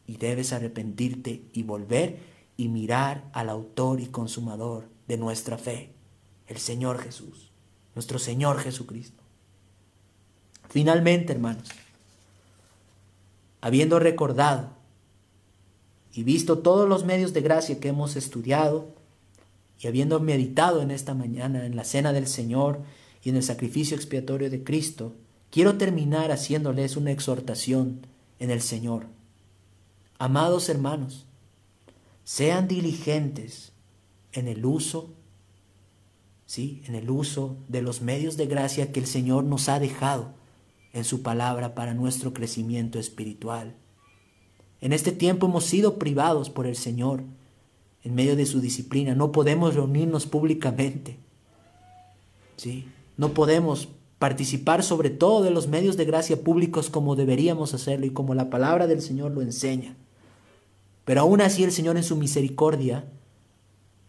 [0.06, 2.20] Y debes arrepentirte y volver
[2.58, 5.96] y mirar al autor y consumador de nuestra fe,
[6.46, 7.50] el Señor Jesús,
[7.96, 9.24] nuestro Señor Jesucristo.
[10.70, 11.70] Finalmente, hermanos,
[13.62, 14.83] habiendo recordado
[16.14, 18.94] y visto todos los medios de gracia que hemos estudiado,
[19.80, 22.82] y habiendo meditado en esta mañana en la cena del Señor
[23.24, 25.14] y en el sacrificio expiatorio de Cristo,
[25.50, 28.06] quiero terminar haciéndoles una exhortación
[28.40, 29.08] en el Señor.
[30.20, 31.26] Amados hermanos,
[32.24, 33.74] sean diligentes
[34.32, 35.10] en el uso,
[36.46, 40.34] sí, en el uso de los medios de gracia que el Señor nos ha dejado
[40.94, 43.76] en su palabra para nuestro crecimiento espiritual.
[44.84, 47.24] En este tiempo hemos sido privados por el Señor
[48.04, 49.16] en medio de su disciplina.
[49.16, 51.20] No podemos reunirnos públicamente.
[52.58, 52.90] ¿sí?
[53.16, 53.88] No podemos
[54.20, 58.50] participar sobre todo de los medios de gracia públicos como deberíamos hacerlo y como la
[58.50, 59.96] palabra del Señor lo enseña.
[61.06, 63.06] Pero aún así el Señor en su misericordia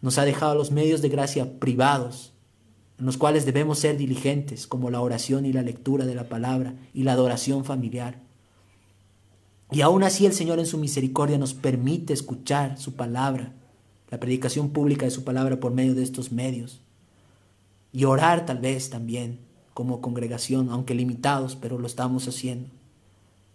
[0.01, 2.33] nos ha dejado los medios de gracia privados,
[2.99, 6.75] en los cuales debemos ser diligentes, como la oración y la lectura de la palabra
[6.93, 8.24] y la adoración familiar.
[9.71, 13.53] Y aún así el Señor en su misericordia nos permite escuchar su palabra,
[14.09, 16.81] la predicación pública de su palabra por medio de estos medios.
[17.91, 19.39] Y orar tal vez también
[19.73, 22.69] como congregación, aunque limitados, pero lo estamos haciendo.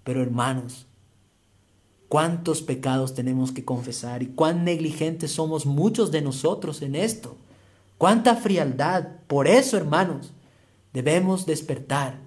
[0.03, 0.87] Pero hermanos,
[2.09, 7.37] cuántos pecados tenemos que confesar y cuán negligentes somos muchos de nosotros en esto.
[7.99, 9.09] Cuánta frialdad.
[9.29, 10.33] Por eso, hermanos,
[10.93, 12.19] debemos despertar.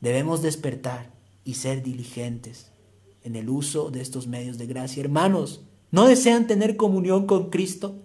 [0.00, 1.09] Debemos despertar
[1.44, 2.70] y ser diligentes
[3.24, 5.02] en el uso de estos medios de gracia.
[5.02, 7.96] Hermanos, ¿no desean tener comunión con Cristo?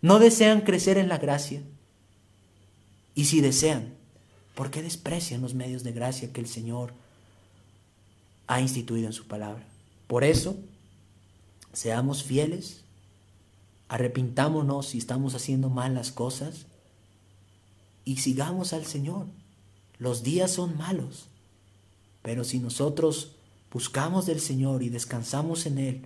[0.00, 1.62] ¿No desean crecer en la gracia?
[3.14, 3.94] Y si desean,
[4.54, 6.92] ¿por qué desprecian los medios de gracia que el Señor
[8.46, 9.64] ha instituido en su palabra?
[10.06, 10.56] Por eso,
[11.72, 12.82] seamos fieles,
[13.88, 16.66] arrepintámonos si estamos haciendo mal las cosas
[18.04, 19.26] y sigamos al Señor.
[19.98, 21.28] Los días son malos,
[22.22, 23.32] pero si nosotros
[23.72, 26.02] buscamos del Señor y descansamos en Él,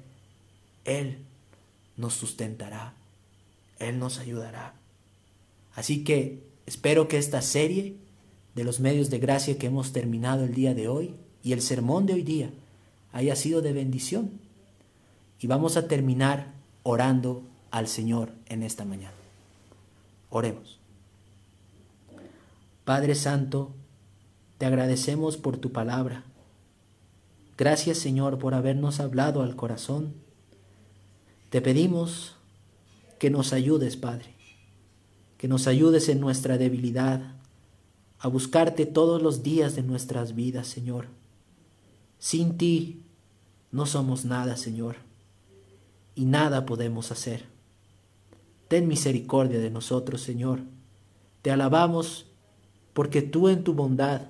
[0.84, 1.18] Él
[1.96, 2.94] nos sustentará,
[3.78, 4.74] Él nos ayudará.
[5.74, 7.96] Así que espero que esta serie
[8.54, 12.06] de los medios de gracia que hemos terminado el día de hoy y el sermón
[12.06, 12.50] de hoy día
[13.12, 14.30] haya sido de bendición.
[15.38, 16.52] Y vamos a terminar
[16.82, 19.14] orando al Señor en esta mañana.
[20.30, 20.78] Oremos.
[22.84, 23.72] Padre Santo,
[24.58, 26.24] te agradecemos por tu palabra.
[27.58, 30.14] Gracias Señor por habernos hablado al corazón.
[31.50, 32.34] Te pedimos
[33.18, 34.34] que nos ayudes, Padre,
[35.38, 37.34] que nos ayudes en nuestra debilidad,
[38.18, 41.06] a buscarte todos los días de nuestras vidas, Señor.
[42.18, 43.04] Sin ti
[43.70, 44.96] no somos nada, Señor,
[46.14, 47.44] y nada podemos hacer.
[48.68, 50.60] Ten misericordia de nosotros, Señor.
[51.42, 52.26] Te alabamos
[52.94, 54.22] porque tú en tu bondad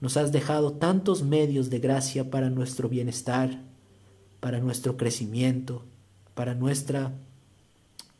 [0.00, 3.62] nos has dejado tantos medios de gracia para nuestro bienestar,
[4.40, 5.84] para nuestro crecimiento,
[6.34, 7.12] para nuestra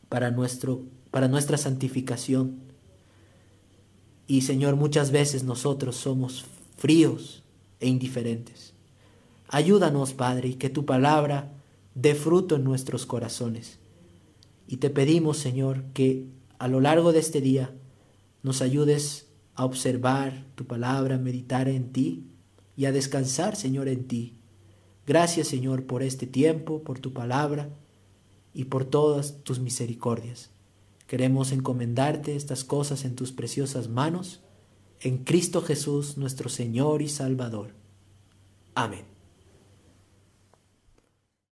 [0.07, 2.59] para nuestro para nuestra santificación.
[4.27, 6.45] Y Señor, muchas veces nosotros somos
[6.77, 7.43] fríos
[7.79, 8.73] e indiferentes.
[9.49, 11.51] Ayúdanos, Padre, y que tu palabra
[11.95, 13.79] dé fruto en nuestros corazones.
[14.67, 16.27] Y te pedimos, Señor, que
[16.59, 17.73] a lo largo de este día
[18.43, 19.25] nos ayudes
[19.55, 22.25] a observar tu palabra, a meditar en ti
[22.75, 24.37] y a descansar, Señor, en ti.
[25.05, 27.69] Gracias, Señor, por este tiempo, por tu palabra
[28.53, 30.49] y por todas tus misericordias.
[31.07, 34.41] Queremos encomendarte estas cosas en tus preciosas manos,
[35.01, 37.73] en Cristo Jesús, nuestro Señor y Salvador.
[38.75, 39.10] Amén.